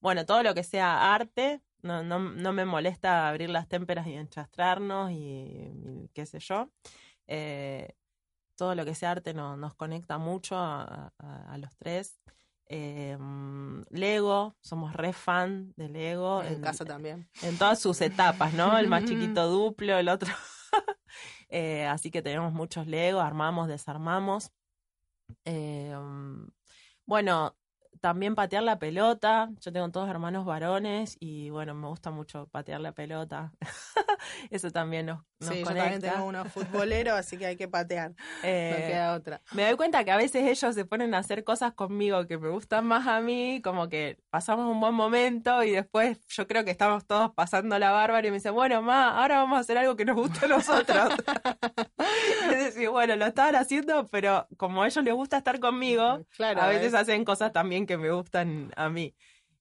Bueno, 0.00 0.24
todo 0.24 0.42
lo 0.42 0.54
que 0.54 0.64
sea 0.64 1.14
arte, 1.14 1.60
no, 1.82 2.02
no, 2.02 2.20
no 2.20 2.52
me 2.54 2.64
molesta 2.64 3.28
abrir 3.28 3.50
las 3.50 3.68
témperas 3.68 4.06
y 4.06 4.14
enchastrarnos 4.14 5.10
y, 5.12 6.08
qué 6.14 6.24
sé 6.24 6.38
yo. 6.38 6.70
Eh, 7.26 7.92
todo 8.56 8.74
lo 8.74 8.86
que 8.86 8.94
sea 8.94 9.10
arte 9.10 9.34
nos 9.34 9.74
conecta 9.74 10.16
mucho 10.16 10.56
a 10.56 11.12
los 11.58 11.76
tres. 11.76 12.18
Eh, 12.68 13.16
Lego, 13.90 14.56
somos 14.60 14.92
re 14.92 15.12
fan 15.12 15.72
de 15.76 15.88
Lego. 15.88 16.42
En, 16.42 16.60
casa 16.60 16.84
también. 16.84 17.28
En 17.42 17.56
todas 17.56 17.80
sus 17.80 18.00
etapas, 18.00 18.52
¿no? 18.54 18.78
El 18.78 18.88
más 18.88 19.04
chiquito 19.06 19.48
duplo, 19.48 19.98
el 19.98 20.08
otro. 20.08 20.32
eh, 21.48 21.86
así 21.86 22.10
que 22.10 22.22
tenemos 22.22 22.52
muchos 22.52 22.86
Lego, 22.86 23.20
armamos, 23.20 23.68
desarmamos. 23.68 24.52
Eh, 25.44 25.94
bueno, 27.06 27.56
también 28.00 28.34
patear 28.34 28.62
la 28.62 28.78
pelota. 28.78 29.50
Yo 29.60 29.72
tengo 29.72 29.90
todos 29.90 30.08
hermanos 30.08 30.44
varones 30.44 31.16
y 31.20 31.50
bueno, 31.50 31.74
me 31.74 31.88
gusta 31.88 32.10
mucho 32.10 32.46
patear 32.48 32.80
la 32.80 32.92
pelota. 32.92 33.52
Eso 34.50 34.70
también 34.70 35.06
nos, 35.06 35.24
nos 35.40 35.50
sí, 35.50 35.60
Yo 35.60 35.66
también 35.66 36.00
tengo 36.00 36.24
unos 36.24 36.52
futboleros, 36.52 37.14
así 37.14 37.36
que 37.36 37.46
hay 37.46 37.56
que 37.56 37.68
patear. 37.68 38.10
no 38.16 38.16
eh, 38.42 38.84
queda 38.88 39.14
otra. 39.14 39.40
Me 39.52 39.64
doy 39.64 39.76
cuenta 39.76 40.04
que 40.04 40.10
a 40.10 40.16
veces 40.16 40.46
ellos 40.46 40.74
se 40.74 40.84
ponen 40.84 41.14
a 41.14 41.18
hacer 41.18 41.44
cosas 41.44 41.72
conmigo 41.72 42.26
que 42.26 42.38
me 42.38 42.48
gustan 42.48 42.86
más 42.86 43.06
a 43.06 43.20
mí, 43.20 43.60
como 43.62 43.88
que 43.88 44.18
pasamos 44.30 44.70
un 44.70 44.80
buen 44.80 44.94
momento 44.94 45.62
y 45.62 45.72
después 45.72 46.18
yo 46.28 46.46
creo 46.46 46.64
que 46.64 46.70
estamos 46.70 47.06
todos 47.06 47.32
pasando 47.34 47.78
la 47.78 47.90
bárbara 47.90 48.26
y 48.26 48.30
me 48.30 48.36
dicen, 48.36 48.54
bueno, 48.54 48.82
ma, 48.82 49.20
ahora 49.20 49.38
vamos 49.38 49.58
a 49.58 49.60
hacer 49.60 49.78
algo 49.78 49.96
que 49.96 50.04
nos 50.04 50.16
guste 50.16 50.46
a 50.46 50.48
nosotros. 50.48 51.12
es 52.52 52.58
decir, 52.64 52.88
bueno, 52.88 53.16
lo 53.16 53.26
estaban 53.26 53.56
haciendo, 53.56 54.06
pero 54.08 54.46
como 54.56 54.82
a 54.82 54.86
ellos 54.86 55.04
les 55.04 55.14
gusta 55.14 55.38
estar 55.38 55.60
conmigo, 55.60 56.24
a 56.38 56.66
veces 56.68 56.94
hacen 56.94 57.24
cosas 57.24 57.52
también 57.52 57.86
que 57.86 57.96
me 57.96 58.10
gustan 58.10 58.72
a 58.76 58.88
mí. 58.88 59.14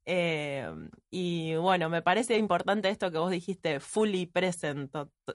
Eh, 0.09 0.65
y 1.09 1.55
bueno, 1.55 1.89
me 1.89 2.01
parece 2.01 2.37
importante 2.37 2.89
esto 2.89 3.11
que 3.11 3.17
vos 3.17 3.29
dijiste, 3.29 3.81
fully 3.81 4.25
present, 4.25 4.89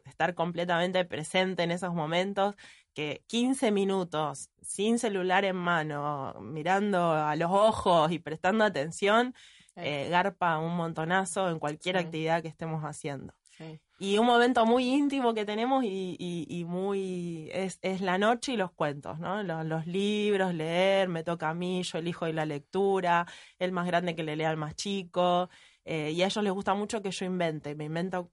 estar 0.06 0.35
completamente 0.35 1.04
presente 1.04 1.62
en 1.62 1.70
esos 1.72 1.92
momentos, 1.92 2.54
que 2.94 3.22
15 3.26 3.70
minutos 3.70 4.50
sin 4.62 4.98
celular 4.98 5.44
en 5.44 5.56
mano, 5.56 6.35
mirando 6.40 7.12
a 7.12 7.37
los 7.37 7.50
ojos 7.50 8.12
y 8.12 8.18
prestando 8.18 8.64
atención, 8.64 9.35
eh, 9.76 10.08
garpa 10.08 10.58
un 10.58 10.74
montonazo 10.74 11.50
en 11.50 11.58
cualquier 11.58 11.98
actividad 11.98 12.40
que 12.42 12.48
estemos 12.48 12.82
haciendo. 12.82 13.35
Y 13.98 14.18
un 14.18 14.27
momento 14.27 14.66
muy 14.66 14.85
íntimo 14.85 15.33
que 15.33 15.44
tenemos 15.44 15.85
y, 15.85 16.16
y, 16.18 16.64
muy 16.64 17.48
es, 17.53 17.79
es, 17.83 18.01
la 18.01 18.18
noche 18.18 18.55
y 18.55 18.57
los 18.57 18.72
cuentos, 18.72 19.20
¿no? 19.20 19.44
Los, 19.44 19.87
libros, 19.87 20.55
leer, 20.55 21.09
me 21.09 21.22
toca 21.22 21.51
a 21.51 21.55
mí, 21.55 21.85
yo 21.85 21.98
elijo 21.98 22.27
la 22.27 22.44
lectura, 22.44 23.27
el 23.61 23.70
más 23.70 23.87
grande 23.87 24.16
que 24.16 24.25
le 24.25 24.35
lea 24.35 24.51
al 24.51 24.57
más 24.57 24.75
chico, 24.75 25.51
eh, 25.85 26.12
y 26.12 26.23
a 26.23 26.27
ellos 26.27 26.45
les 26.45 26.53
gusta 26.53 26.75
mucho 26.75 27.03
que 27.03 27.11
yo 27.11 27.25
invente. 27.25 27.75
Me 27.75 27.85
invento, 27.85 28.31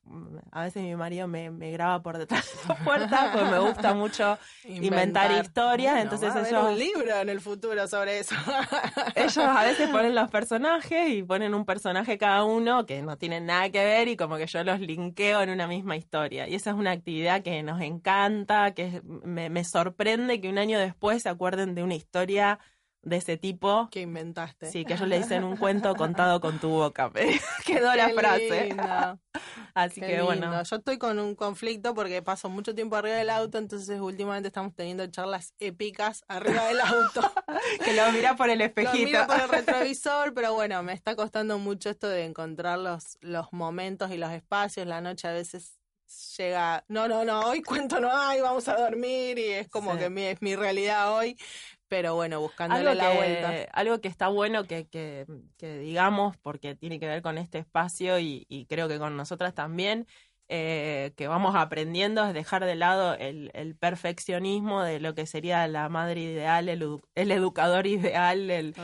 a 0.51 0.63
veces 0.63 0.83
mi 0.83 0.95
marido 0.95 1.27
me, 1.27 1.49
graba 1.71 2.01
por 2.01 2.17
detrás 2.19 2.45
de 2.45 2.67
la 2.67 2.75
puerta, 2.83 3.31
porque 3.33 3.49
me 3.49 3.59
gusta 3.59 3.93
mucho 3.95 4.37
inventar, 4.65 5.31
historias. 5.31 6.01
entonces 6.01 6.35
va 6.35 6.47
ellos. 6.47 6.69
un 6.69 6.77
libro 6.77 7.15
en 7.15 7.29
el 7.29 7.41
futuro 7.41 7.87
sobre 7.87 8.19
eso. 8.19 8.35
ellos 9.15 9.37
a 9.37 9.63
veces 9.63 9.89
ponen 9.89 10.13
los 10.13 10.29
personajes 10.29 11.09
y 11.09 11.23
ponen 11.23 11.55
un 11.55 11.65
personaje 11.65 12.19
cada 12.19 12.43
uno 12.43 12.85
que 12.85 13.01
no 13.01 13.17
tienen 13.17 13.47
nada 13.47 13.69
que 13.71 13.83
ver 13.83 14.07
y 14.09 14.15
como 14.15 14.37
que 14.37 14.45
yo 14.45 14.63
los 14.63 14.79
linkeo 14.79 15.41
en 15.41 15.49
una 15.49 15.65
misma 15.67 15.97
historia. 15.97 16.47
Y 16.47 16.53
esa 16.53 16.69
es 16.69 16.75
una 16.75 16.91
actividad 16.91 17.41
que 17.41 17.63
nos 17.63 17.81
encanta, 17.81 18.75
que 18.75 19.01
me, 19.03 19.49
me 19.49 19.63
sorprende 19.63 20.39
que 20.39 20.49
un 20.49 20.59
año 20.59 20.77
después 20.77 21.23
se 21.23 21.29
acuerden 21.29 21.73
de 21.73 21.81
una 21.81 21.95
historia 21.95 22.59
de 23.01 23.17
ese 23.17 23.37
tipo. 23.37 23.89
Que 23.91 24.01
inventaste. 24.01 24.71
Sí, 24.71 24.85
que 24.85 24.93
ellos 24.93 25.07
le 25.07 25.19
dicen 25.19 25.43
un 25.43 25.57
cuento 25.57 25.95
contado 25.95 26.39
con 26.41 26.59
tu 26.59 26.69
boca. 26.69 27.11
Quedó 27.65 27.95
la 27.95 28.09
frase. 28.09 28.75
Así 29.73 30.01
que 30.01 30.21
bueno. 30.21 30.61
Yo 30.63 30.75
estoy 30.75 30.97
con 30.97 31.19
un 31.19 31.35
conflicto 31.35 31.93
porque 31.93 32.21
paso 32.21 32.49
mucho 32.49 32.75
tiempo 32.75 32.95
arriba 32.95 33.15
del 33.15 33.29
auto, 33.29 33.57
entonces 33.57 33.99
últimamente 33.99 34.47
estamos 34.47 34.75
teniendo 34.75 35.05
charlas 35.07 35.53
épicas 35.59 36.23
arriba 36.27 36.65
del 36.65 36.81
auto. 36.81 37.31
que 37.85 37.93
lo 37.93 38.11
mira 38.11 38.35
por 38.35 38.49
el 38.49 38.61
espejito. 38.61 38.97
Lo 38.97 39.05
mira 39.05 39.27
por 39.27 39.39
el 39.39 39.49
retrovisor, 39.49 40.33
pero 40.33 40.53
bueno, 40.53 40.81
me 40.83 40.93
está 40.93 41.15
costando 41.15 41.57
mucho 41.59 41.89
esto 41.89 42.07
de 42.09 42.25
encontrar 42.25 42.79
los, 42.79 43.17
los 43.21 43.51
momentos 43.53 44.11
y 44.11 44.17
los 44.17 44.31
espacios. 44.31 44.87
La 44.87 45.01
noche 45.01 45.27
a 45.27 45.33
veces 45.33 45.79
llega, 46.37 46.83
no, 46.87 47.07
no, 47.07 47.23
no, 47.23 47.41
hoy 47.41 47.61
cuento 47.61 47.99
no 47.99 48.15
hay, 48.15 48.41
vamos 48.41 48.67
a 48.67 48.75
dormir 48.75 49.37
y 49.37 49.45
es 49.51 49.69
como 49.69 49.97
que 49.97 50.09
mi, 50.09 50.23
es 50.23 50.41
mi 50.41 50.55
realidad 50.55 51.13
hoy, 51.15 51.37
pero 51.89 52.15
bueno, 52.15 52.39
buscándole 52.39 52.95
la 52.95 53.13
vuelta. 53.13 53.67
Algo 53.73 53.99
que 53.99 54.07
está 54.07 54.27
bueno 54.29 54.65
que, 54.65 54.87
que, 54.87 55.25
digamos, 55.79 56.37
porque 56.37 56.75
tiene 56.75 56.99
que 56.99 57.07
ver 57.07 57.21
con 57.21 57.37
este 57.37 57.57
espacio 57.57 58.19
y, 58.19 58.65
creo 58.69 58.87
que 58.87 58.99
con 58.99 59.17
nosotras 59.17 59.53
también, 59.53 60.07
eh, 60.47 61.13
que 61.15 61.27
vamos 61.27 61.55
aprendiendo 61.55 62.25
es 62.25 62.33
dejar 62.33 62.65
de 62.65 62.75
lado 62.75 63.15
el, 63.15 63.75
perfeccionismo 63.79 64.83
de 64.83 64.99
lo 64.99 65.13
que 65.13 65.25
sería 65.25 65.67
la 65.67 65.89
madre 65.89 66.21
ideal, 66.21 66.69
el, 66.69 67.31
educador 67.31 67.87
ideal, 67.87 68.49
el, 68.49 68.75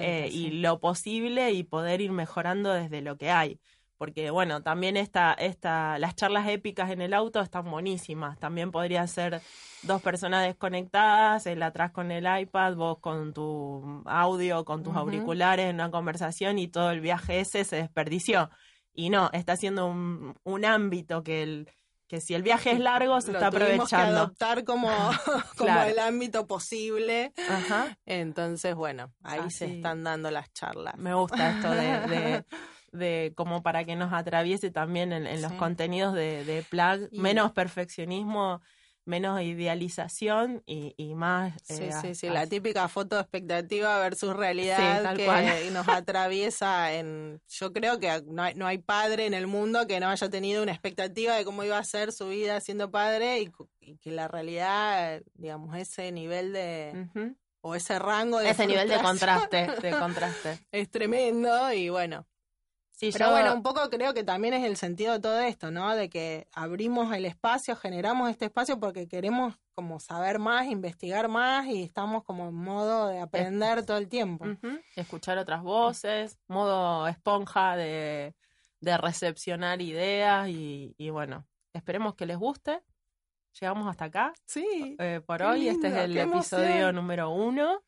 eh, 0.00 0.28
y 0.32 0.50
lo 0.52 0.80
posible 0.80 1.50
y 1.50 1.64
poder 1.64 2.00
ir 2.00 2.12
mejorando 2.12 2.72
desde 2.72 3.02
lo 3.02 3.16
que 3.18 3.30
hay 3.30 3.60
porque 4.02 4.32
bueno, 4.32 4.64
también 4.64 4.96
esta, 4.96 5.32
esta, 5.32 5.96
las 6.00 6.16
charlas 6.16 6.48
épicas 6.48 6.90
en 6.90 7.00
el 7.02 7.14
auto 7.14 7.40
están 7.40 7.70
buenísimas. 7.70 8.36
También 8.36 8.72
podría 8.72 9.06
ser 9.06 9.40
dos 9.82 10.02
personas 10.02 10.44
desconectadas, 10.44 11.46
él 11.46 11.62
atrás 11.62 11.92
con 11.92 12.10
el 12.10 12.26
iPad, 12.40 12.74
vos 12.74 12.98
con 12.98 13.32
tu 13.32 14.02
audio, 14.06 14.64
con 14.64 14.82
tus 14.82 14.96
auriculares 14.96 15.66
en 15.66 15.76
una 15.76 15.92
conversación 15.92 16.58
y 16.58 16.66
todo 16.66 16.90
el 16.90 17.00
viaje 17.00 17.38
ese 17.38 17.62
se 17.62 17.76
desperdició. 17.76 18.50
Y 18.92 19.08
no, 19.08 19.30
está 19.32 19.56
siendo 19.56 19.86
un, 19.86 20.34
un 20.42 20.64
ámbito 20.64 21.22
que 21.22 21.44
el 21.44 21.70
que 22.08 22.20
si 22.20 22.34
el 22.34 22.42
viaje 22.42 22.72
es 22.72 22.80
largo 22.80 23.20
se 23.20 23.30
está 23.30 23.46
aprovechando. 23.46 23.86
Que 23.86 24.18
adoptar 24.18 24.64
como, 24.64 24.90
como 25.56 25.80
el 25.80 26.00
ámbito 26.00 26.48
posible. 26.48 27.32
Ajá. 27.48 27.96
Entonces, 28.04 28.74
bueno, 28.74 29.12
ahí 29.22 29.48
se 29.52 29.76
están 29.76 30.02
dando 30.02 30.32
las 30.32 30.52
charlas. 30.52 30.96
Me 30.96 31.14
gusta 31.14 31.50
esto 31.50 31.70
de 31.70 32.00
de 32.08 32.44
como 33.34 33.62
para 33.62 33.84
que 33.84 33.96
nos 33.96 34.12
atraviese 34.12 34.70
también 34.70 35.12
en, 35.12 35.42
los 35.42 35.52
contenidos 35.52 36.14
de, 36.14 36.44
de 36.44 36.62
Plug, 36.62 37.08
menos 37.12 37.52
perfeccionismo, 37.52 38.60
menos 39.04 39.40
idealización 39.42 40.62
y, 40.66 40.94
y 40.96 41.14
más... 41.14 41.54
Sí, 41.64 41.84
eh, 41.84 41.92
sí, 42.00 42.14
sí, 42.14 42.28
la 42.28 42.46
típica 42.46 42.88
foto 42.88 43.16
de 43.16 43.22
expectativa 43.22 43.98
versus 43.98 44.34
realidad 44.34 45.16
que 45.16 45.70
nos 45.72 45.88
atraviesa 45.88 46.92
en... 46.94 47.40
Yo 47.48 47.72
creo 47.72 47.98
que 47.98 48.22
no 48.26 48.42
hay, 48.42 48.54
no 48.54 48.66
hay 48.66 48.78
padre 48.78 49.26
en 49.26 49.34
el 49.34 49.46
mundo 49.46 49.86
que 49.86 49.98
no 50.00 50.08
haya 50.08 50.28
tenido 50.28 50.62
una 50.62 50.72
expectativa 50.72 51.34
de 51.34 51.44
cómo 51.44 51.64
iba 51.64 51.78
a 51.78 51.84
ser 51.84 52.12
su 52.12 52.28
vida 52.28 52.60
siendo 52.60 52.90
padre 52.90 53.40
y, 53.40 53.96
que 53.98 54.12
la 54.12 54.28
realidad, 54.28 55.22
digamos, 55.34 55.76
ese 55.76 56.12
nivel 56.12 56.52
de... 56.52 57.34
O 57.64 57.76
ese 57.76 57.98
rango 57.98 58.40
de... 58.40 58.50
Ese 58.50 58.66
nivel 58.66 58.88
de 58.88 59.00
contraste, 59.00 59.68
de 59.80 59.90
contraste. 59.98 60.58
es 60.72 60.90
tremendo 60.90 61.72
y 61.72 61.88
bueno, 61.90 62.26
pero 63.10 63.30
bueno, 63.32 63.54
un 63.54 63.62
poco 63.62 63.90
creo 63.90 64.14
que 64.14 64.22
también 64.22 64.54
es 64.54 64.64
el 64.64 64.76
sentido 64.76 65.14
de 65.14 65.20
todo 65.20 65.40
esto, 65.40 65.70
¿no? 65.70 65.96
De 65.96 66.08
que 66.08 66.46
abrimos 66.52 67.12
el 67.14 67.24
espacio, 67.24 67.74
generamos 67.74 68.30
este 68.30 68.44
espacio 68.44 68.78
porque 68.78 69.08
queremos 69.08 69.58
como 69.74 69.98
saber 69.98 70.38
más, 70.38 70.66
investigar 70.66 71.28
más 71.28 71.66
y 71.66 71.82
estamos 71.82 72.22
como 72.22 72.48
en 72.48 72.54
modo 72.54 73.08
de 73.08 73.20
aprender 73.20 73.84
todo 73.84 73.96
el 73.96 74.08
tiempo. 74.08 74.46
Escuchar 74.94 75.38
otras 75.38 75.62
voces, 75.62 76.38
modo 76.46 77.08
esponja 77.08 77.76
de, 77.76 78.34
de 78.80 78.96
recepcionar 78.98 79.80
ideas 79.80 80.48
y, 80.48 80.94
y, 80.96 81.10
bueno, 81.10 81.46
esperemos 81.72 82.14
que 82.14 82.26
les 82.26 82.36
guste. 82.36 82.82
Llegamos 83.60 83.88
hasta 83.88 84.06
acá. 84.06 84.32
Sí. 84.46 84.96
Eh, 84.98 85.20
por 85.26 85.42
hoy, 85.42 85.68
este 85.68 85.88
es 85.88 85.94
el 85.94 86.16
episodio 86.16 86.92
número 86.92 87.30
uno. 87.30 87.82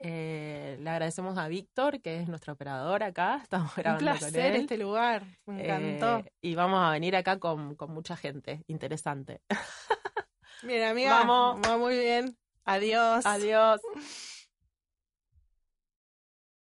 Eh, 0.00 0.78
le 0.80 0.90
agradecemos 0.90 1.36
a 1.38 1.48
Víctor, 1.48 2.00
que 2.00 2.20
es 2.20 2.28
nuestro 2.28 2.52
operador 2.52 3.02
acá. 3.02 3.40
Estamos 3.42 3.74
grabando 3.74 4.10
Un 4.10 4.18
placer 4.18 4.56
este 4.56 4.78
lugar, 4.78 5.24
me 5.46 5.64
encantó. 5.64 6.18
Eh, 6.18 6.32
y 6.40 6.54
vamos 6.54 6.80
a 6.80 6.90
venir 6.90 7.16
acá 7.16 7.38
con, 7.38 7.74
con 7.74 7.92
mucha 7.92 8.16
gente 8.16 8.62
interesante. 8.66 9.40
Bien, 10.62 10.84
amiga. 10.84 11.10
Vamos. 11.10 11.60
Va 11.66 11.76
muy 11.76 11.96
bien. 11.96 12.36
Adiós. 12.64 13.24
Adiós. 13.24 13.80